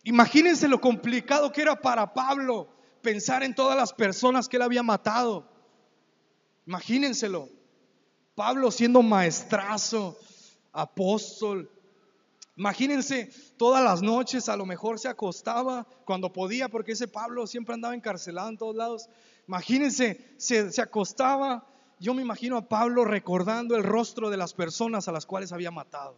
Imagínense 0.03 0.67
lo 0.67 0.81
complicado 0.81 1.51
que 1.51 1.61
era 1.61 1.79
para 1.79 2.13
Pablo 2.13 2.67
pensar 3.01 3.43
en 3.43 3.53
todas 3.53 3.77
las 3.77 3.93
personas 3.93 4.47
que 4.47 4.57
él 4.57 4.63
había 4.63 4.83
matado. 4.83 5.47
Imagínenselo. 6.65 7.49
Pablo 8.35 8.71
siendo 8.71 9.01
maestrazo, 9.03 10.17
apóstol. 10.71 11.69
Imagínense 12.55 13.31
todas 13.57 13.83
las 13.83 14.01
noches, 14.01 14.49
a 14.49 14.57
lo 14.57 14.65
mejor 14.65 14.99
se 14.99 15.07
acostaba 15.07 15.87
cuando 16.05 16.33
podía, 16.33 16.69
porque 16.69 16.93
ese 16.93 17.07
Pablo 17.07 17.45
siempre 17.47 17.75
andaba 17.75 17.95
encarcelado 17.95 18.49
en 18.49 18.57
todos 18.57 18.75
lados. 18.75 19.09
Imagínense, 19.47 20.33
se, 20.37 20.71
se 20.71 20.81
acostaba. 20.81 21.67
Yo 21.99 22.13
me 22.13 22.21
imagino 22.21 22.57
a 22.57 22.67
Pablo 22.67 23.05
recordando 23.05 23.75
el 23.75 23.83
rostro 23.83 24.29
de 24.29 24.37
las 24.37 24.53
personas 24.53 25.07
a 25.07 25.11
las 25.11 25.25
cuales 25.25 25.51
había 25.51 25.71
matado. 25.71 26.17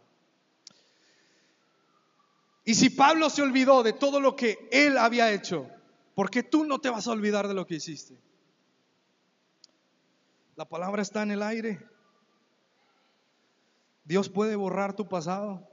Y 2.68 2.74
si 2.74 2.90
Pablo 2.90 3.30
se 3.30 3.42
olvidó 3.42 3.84
de 3.84 3.92
todo 3.92 4.18
lo 4.18 4.34
que 4.34 4.68
él 4.72 4.98
había 4.98 5.32
hecho, 5.32 5.70
¿por 6.16 6.30
qué 6.30 6.42
tú 6.42 6.64
no 6.64 6.80
te 6.80 6.90
vas 6.90 7.06
a 7.06 7.12
olvidar 7.12 7.46
de 7.46 7.54
lo 7.54 7.64
que 7.64 7.76
hiciste? 7.76 8.18
La 10.56 10.68
palabra 10.68 11.00
está 11.00 11.22
en 11.22 11.30
el 11.30 11.44
aire. 11.44 11.78
Dios 14.02 14.28
puede 14.28 14.56
borrar 14.56 14.96
tu 14.96 15.06
pasado. 15.06 15.70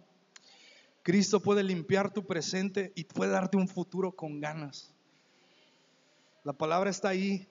Cristo 1.02 1.40
puede 1.40 1.64
limpiar 1.64 2.14
tu 2.14 2.28
presente 2.28 2.94
y 2.96 3.06
puede 3.06 3.32
darte 3.32 3.58
un 3.58 3.68
futuro 3.68 4.12
con 4.12 4.40
ganas. 4.40 4.94
La 6.44 6.54
palabra 6.54 6.92
está 6.92 7.10
ahí 7.10 7.48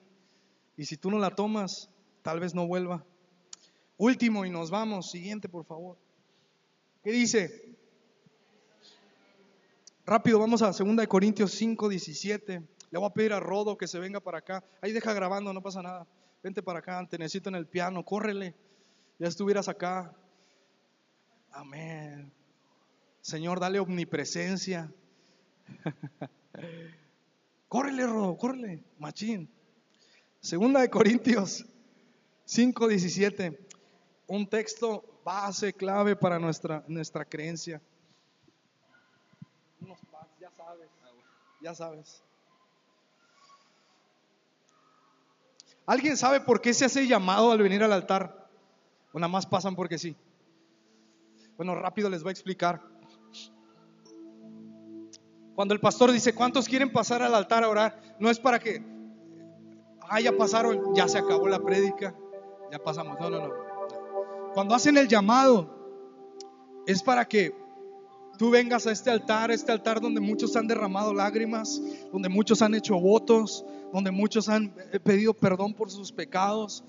y 0.77 0.85
si 0.85 0.95
tú 0.95 1.11
no 1.11 1.19
la 1.19 1.35
tomas, 1.35 1.89
tal 2.21 2.39
vez 2.39 2.55
no 2.55 2.65
vuelva. 2.65 3.05
Último 3.97 4.45
y 4.45 4.49
nos 4.49 4.71
vamos. 4.71 5.11
Siguiente, 5.11 5.49
por 5.49 5.65
favor. 5.65 5.97
¿Qué 7.03 7.11
dice? 7.11 7.72
Rápido, 10.05 10.37
vamos 10.37 10.61
a 10.61 10.71
2 10.71 11.07
Corintios 11.07 11.53
5, 11.53 11.87
17. 11.87 12.61
Le 12.91 12.99
voy 12.99 13.07
a 13.07 13.13
pedir 13.13 13.31
a 13.31 13.39
Rodo 13.39 13.77
que 13.77 13.87
se 13.87 13.99
venga 13.99 14.19
para 14.19 14.39
acá. 14.39 14.61
Ahí 14.81 14.91
deja 14.91 15.13
grabando, 15.13 15.53
no 15.53 15.61
pasa 15.61 15.81
nada. 15.81 16.05
Vente 16.43 16.61
para 16.61 16.79
acá, 16.79 17.07
te 17.09 17.17
necesito 17.17 17.47
en 17.47 17.55
el 17.55 17.67
piano, 17.67 18.03
córrele. 18.03 18.53
Ya 19.17 19.27
estuvieras 19.27 19.69
acá. 19.69 20.13
Amén. 21.51 22.33
Señor, 23.21 23.61
dale 23.61 23.79
omnipresencia. 23.79 24.93
córrele, 27.69 28.05
Rodo, 28.05 28.37
córrele, 28.37 28.83
machín. 28.99 29.49
Segunda 30.41 30.81
de 30.81 30.89
Corintios 30.89 31.65
5, 32.43 32.89
17. 32.89 33.57
Un 34.27 34.49
texto 34.49 35.21
base, 35.23 35.71
clave 35.71 36.17
para 36.17 36.39
nuestra, 36.39 36.83
nuestra 36.89 37.23
creencia. 37.23 37.81
ya 40.43 40.51
sabes, 40.51 40.89
ya 41.63 41.73
sabes. 41.73 42.21
¿Alguien 45.85 46.17
sabe 46.17 46.41
por 46.41 46.59
qué 46.61 46.73
se 46.73 46.85
hace 46.85 47.07
llamado 47.07 47.51
al 47.51 47.61
venir 47.61 47.81
al 47.83 47.93
altar? 47.93 48.49
O 49.13 49.19
nada 49.19 49.29
más 49.29 49.45
pasan 49.45 49.75
porque 49.75 49.97
sí. 49.97 50.15
Bueno, 51.55 51.75
rápido 51.75 52.09
les 52.09 52.21
voy 52.21 52.31
a 52.31 52.33
explicar. 52.33 52.81
Cuando 55.55 55.73
el 55.73 55.79
pastor 55.79 56.11
dice, 56.11 56.35
¿cuántos 56.35 56.67
quieren 56.67 56.91
pasar 56.91 57.21
al 57.21 57.33
altar 57.33 57.63
a 57.63 57.69
orar? 57.69 58.01
No 58.19 58.29
es 58.29 58.39
para 58.39 58.59
que, 58.59 58.83
ah, 60.09 60.19
ya 60.19 60.35
pasaron, 60.35 60.93
ya 60.95 61.07
se 61.07 61.19
acabó 61.19 61.47
la 61.47 61.59
prédica, 61.59 62.13
ya 62.71 62.79
pasamos. 62.79 63.17
No, 63.19 63.29
no, 63.29 63.47
no. 63.47 63.53
Cuando 64.53 64.75
hacen 64.75 64.97
el 64.97 65.07
llamado, 65.07 65.69
es 66.87 67.01
para 67.03 67.25
que 67.25 67.62
tú 68.37 68.49
vengas 68.49 68.87
a 68.87 68.91
este 68.91 69.09
altar, 69.09 69.51
este 69.51 69.71
altar 69.71 70.01
donde 70.01 70.21
muchos 70.21 70.55
han 70.55 70.67
derramado 70.67 71.13
lágrimas, 71.13 71.81
donde 72.11 72.29
muchos 72.29 72.61
han 72.61 72.75
hecho 72.75 72.99
votos, 72.99 73.65
donde 73.91 74.11
muchos 74.11 74.49
han 74.49 74.73
eh, 74.91 74.99
pedido 74.99 75.33
perdón 75.33 75.73
por 75.73 75.91
sus 75.91 76.11
pecados. 76.11 76.83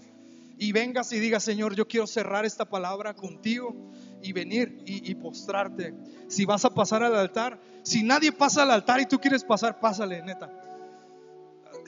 Y 0.57 0.73
vengas 0.73 1.13
y 1.13 1.19
digas, 1.19 1.43
Señor, 1.43 1.75
yo 1.75 1.89
quiero 1.89 2.07
cerrar 2.07 2.45
esta 2.45 2.65
palabra 2.65 3.15
contigo 3.15 3.75
y 4.23 4.33
venir 4.33 4.83
y, 4.87 5.15
postrarte. 5.17 5.95
Si 6.29 6.45
vas 6.45 6.65
a 6.65 6.71
pasar 6.71 7.03
al 7.03 7.15
altar, 7.17 7.61
si 7.83 8.05
nadie 8.05 8.31
pasa 8.31 8.63
al 8.63 8.71
altar 8.71 9.01
y 9.01 9.07
tú 9.07 9.19
quieres 9.19 9.45
pasar, 9.45 9.81
pásale, 9.81 10.23
neta. 10.23 10.51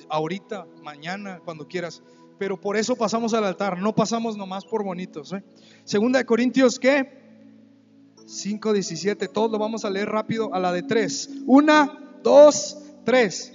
Ahorita, 0.08 0.66
mañana, 0.82 1.40
cuando 1.44 1.68
quieras. 1.68 2.02
Pero 2.38 2.60
por 2.60 2.76
eso 2.76 2.96
pasamos 2.96 3.32
al 3.34 3.44
altar, 3.44 3.78
no 3.78 3.94
pasamos 3.94 4.36
nomás 4.36 4.64
por 4.64 4.82
bonitos. 4.82 5.32
¿eh? 5.32 5.44
Segunda 5.84 6.18
de 6.18 6.26
Corintios, 6.26 6.78
¿qué? 6.78 7.25
5.17, 8.26 9.30
todos 9.32 9.50
lo 9.50 9.58
vamos 9.58 9.84
a 9.84 9.90
leer 9.90 10.08
rápido 10.08 10.52
a 10.52 10.58
la 10.58 10.72
de 10.72 10.82
3. 10.82 11.30
Una, 11.46 12.06
dos, 12.22 12.76
tres. 13.04 13.52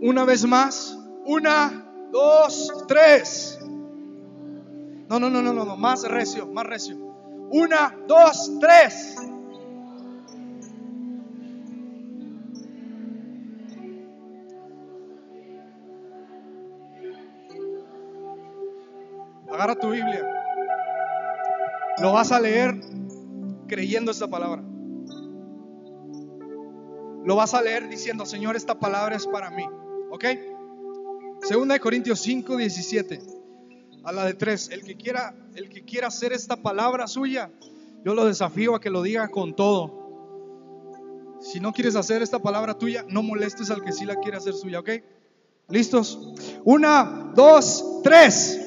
Una 0.00 0.24
vez 0.24 0.46
más. 0.46 0.98
Una, 1.26 1.84
dos, 2.10 2.72
tres. 2.86 3.58
No, 5.08 5.18
no, 5.20 5.28
no, 5.28 5.42
no, 5.42 5.52
no, 5.52 5.76
más 5.76 6.02
recio, 6.04 6.46
más 6.46 6.64
recio. 6.64 6.96
Una, 7.50 7.94
dos, 8.06 8.52
tres. 8.58 9.16
Agarra 19.58 19.74
tu 19.74 19.90
Biblia. 19.90 20.24
Lo 22.00 22.12
vas 22.12 22.30
a 22.30 22.38
leer 22.38 22.80
creyendo 23.66 24.12
esta 24.12 24.28
palabra. 24.28 24.62
Lo 27.24 27.34
vas 27.34 27.54
a 27.54 27.60
leer 27.62 27.88
diciendo, 27.88 28.24
Señor, 28.24 28.54
esta 28.54 28.78
palabra 28.78 29.16
es 29.16 29.26
para 29.26 29.50
mí. 29.50 29.64
¿Ok? 30.12 30.24
Segunda 31.42 31.74
de 31.74 31.80
Corintios 31.80 32.20
5, 32.20 32.56
17. 32.56 33.20
A 34.04 34.12
la 34.12 34.26
de 34.26 34.34
3. 34.34 34.68
El 34.70 34.84
que 34.84 34.96
quiera, 34.96 35.34
el 35.56 35.68
que 35.68 35.84
quiera 35.84 36.06
hacer 36.06 36.32
esta 36.32 36.62
palabra 36.62 37.08
suya, 37.08 37.50
yo 38.04 38.14
lo 38.14 38.26
desafío 38.26 38.76
a 38.76 38.80
que 38.80 38.90
lo 38.90 39.02
diga 39.02 39.26
con 39.26 39.56
todo. 39.56 41.36
Si 41.40 41.58
no 41.58 41.72
quieres 41.72 41.96
hacer 41.96 42.22
esta 42.22 42.38
palabra 42.38 42.74
tuya, 42.78 43.04
no 43.08 43.24
molestes 43.24 43.72
al 43.72 43.82
que 43.82 43.90
sí 43.90 44.04
la 44.04 44.14
quiere 44.20 44.36
hacer 44.36 44.54
suya, 44.54 44.78
¿ok? 44.78 44.90
¿Listos? 45.68 46.32
Una, 46.62 47.32
dos, 47.34 48.02
tres. 48.04 48.66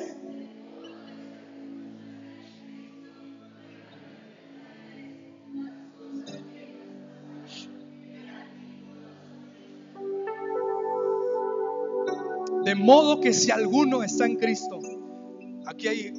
Modo 12.81 13.21
que 13.21 13.33
si 13.33 13.51
alguno 13.51 14.03
está 14.03 14.25
en 14.25 14.35
Cristo, 14.35 14.79
aquí 15.65 15.87
hay 15.87 16.13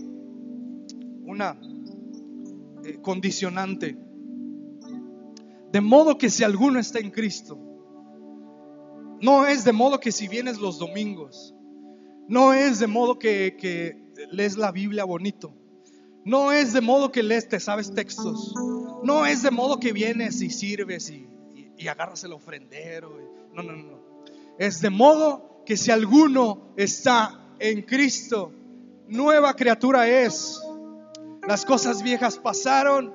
una 1.24 1.58
eh, 2.84 2.98
condicionante. 3.00 3.96
De 5.70 5.80
modo 5.80 6.18
que 6.18 6.30
si 6.30 6.44
alguno 6.44 6.78
está 6.78 6.98
en 6.98 7.10
Cristo, 7.10 7.58
no 9.20 9.46
es 9.46 9.64
de 9.64 9.72
modo 9.72 10.00
que 10.00 10.12
si 10.12 10.28
vienes 10.28 10.58
los 10.58 10.78
domingos, 10.78 11.54
no 12.28 12.52
es 12.52 12.78
de 12.78 12.86
modo 12.86 13.18
que, 13.18 14.02
lees 14.30 14.56
la 14.56 14.72
Biblia 14.72 15.04
bonito, 15.04 15.54
no 16.24 16.52
es 16.52 16.72
de 16.72 16.80
modo 16.80 17.10
que 17.10 17.22
lees, 17.22 17.48
te 17.48 17.60
sabes 17.60 17.94
textos, 17.94 18.54
no 19.02 19.26
es 19.26 19.42
de 19.42 19.50
modo 19.50 19.80
que 19.80 19.92
vienes 19.92 20.42
y 20.42 20.50
sirves 20.50 21.10
y, 21.10 21.28
y 21.76 21.88
agarras 21.88 22.24
el 22.24 22.32
ofrendero. 22.32 23.18
No, 23.54 23.62
no, 23.62 23.72
no. 23.72 24.24
Es 24.58 24.80
de 24.80 24.90
modo 24.90 25.51
que 25.64 25.76
si 25.76 25.90
alguno 25.90 26.72
está 26.76 27.54
en 27.58 27.82
Cristo, 27.82 28.52
nueva 29.08 29.54
criatura 29.54 30.08
es. 30.08 30.60
Las 31.46 31.64
cosas 31.64 32.02
viejas 32.02 32.38
pasaron, 32.38 33.14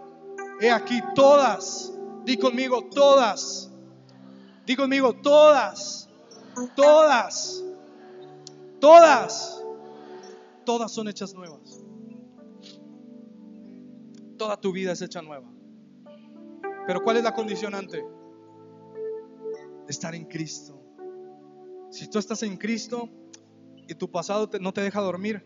he 0.60 0.72
aquí 0.72 1.02
todas. 1.16 1.94
Di 2.26 2.38
conmigo 2.38 2.84
todas. 2.94 3.72
Di 4.66 4.76
conmigo 4.76 5.14
todas. 5.14 6.10
Todas. 6.76 7.64
Todas. 8.80 9.64
Todas 10.66 10.92
son 10.92 11.08
hechas 11.08 11.34
nuevas. 11.34 11.84
Toda 14.38 14.60
tu 14.60 14.72
vida 14.72 14.92
es 14.92 15.02
hecha 15.02 15.22
nueva. 15.22 15.50
Pero 16.86 17.02
¿cuál 17.02 17.18
es 17.18 17.24
la 17.24 17.34
condicionante? 17.34 18.06
Estar 19.88 20.14
en 20.16 20.26
Cristo. 20.26 20.87
Si 21.98 22.08
tú 22.08 22.20
estás 22.20 22.44
en 22.44 22.58
Cristo 22.58 23.10
y 23.88 23.96
tu 23.96 24.12
pasado 24.12 24.48
no 24.62 24.72
te 24.72 24.82
deja 24.82 25.02
dormir, 25.02 25.44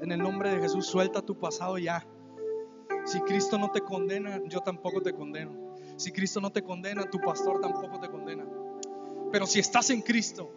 en 0.00 0.12
el 0.12 0.20
nombre 0.20 0.54
de 0.54 0.60
Jesús 0.60 0.86
suelta 0.86 1.20
tu 1.20 1.36
pasado 1.36 1.78
ya. 1.78 2.06
Si 3.04 3.20
Cristo 3.22 3.58
no 3.58 3.72
te 3.72 3.80
condena, 3.80 4.40
yo 4.46 4.60
tampoco 4.60 5.02
te 5.02 5.12
condeno. 5.12 5.74
Si 5.96 6.12
Cristo 6.12 6.40
no 6.40 6.52
te 6.52 6.62
condena, 6.62 7.10
tu 7.10 7.18
pastor 7.18 7.60
tampoco 7.60 7.98
te 7.98 8.08
condena. 8.08 8.46
Pero 9.32 9.48
si 9.48 9.58
estás 9.58 9.90
en 9.90 10.02
Cristo, 10.02 10.52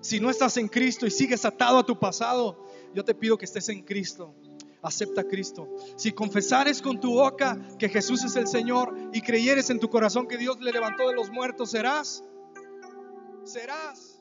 si 0.00 0.20
no 0.20 0.30
estás 0.30 0.56
en 0.56 0.68
Cristo 0.68 1.06
y 1.06 1.10
sigues 1.10 1.44
atado 1.44 1.76
a 1.76 1.84
tu 1.84 1.98
pasado, 1.98 2.64
yo 2.94 3.04
te 3.04 3.14
pido 3.14 3.36
que 3.36 3.44
estés 3.44 3.68
en 3.68 3.82
Cristo. 3.82 4.34
Acepta 4.80 5.20
a 5.20 5.24
Cristo. 5.24 5.68
Si 5.96 6.12
confesares 6.12 6.80
con 6.80 6.98
tu 6.98 7.12
boca 7.12 7.58
que 7.78 7.90
Jesús 7.90 8.24
es 8.24 8.36
el 8.36 8.46
Señor 8.46 9.10
y 9.12 9.20
creyeres 9.20 9.68
en 9.68 9.78
tu 9.78 9.90
corazón 9.90 10.26
que 10.26 10.38
Dios 10.38 10.58
le 10.62 10.72
levantó 10.72 11.10
de 11.10 11.14
los 11.14 11.30
muertos, 11.30 11.72
serás, 11.72 12.24
serás 13.44 14.11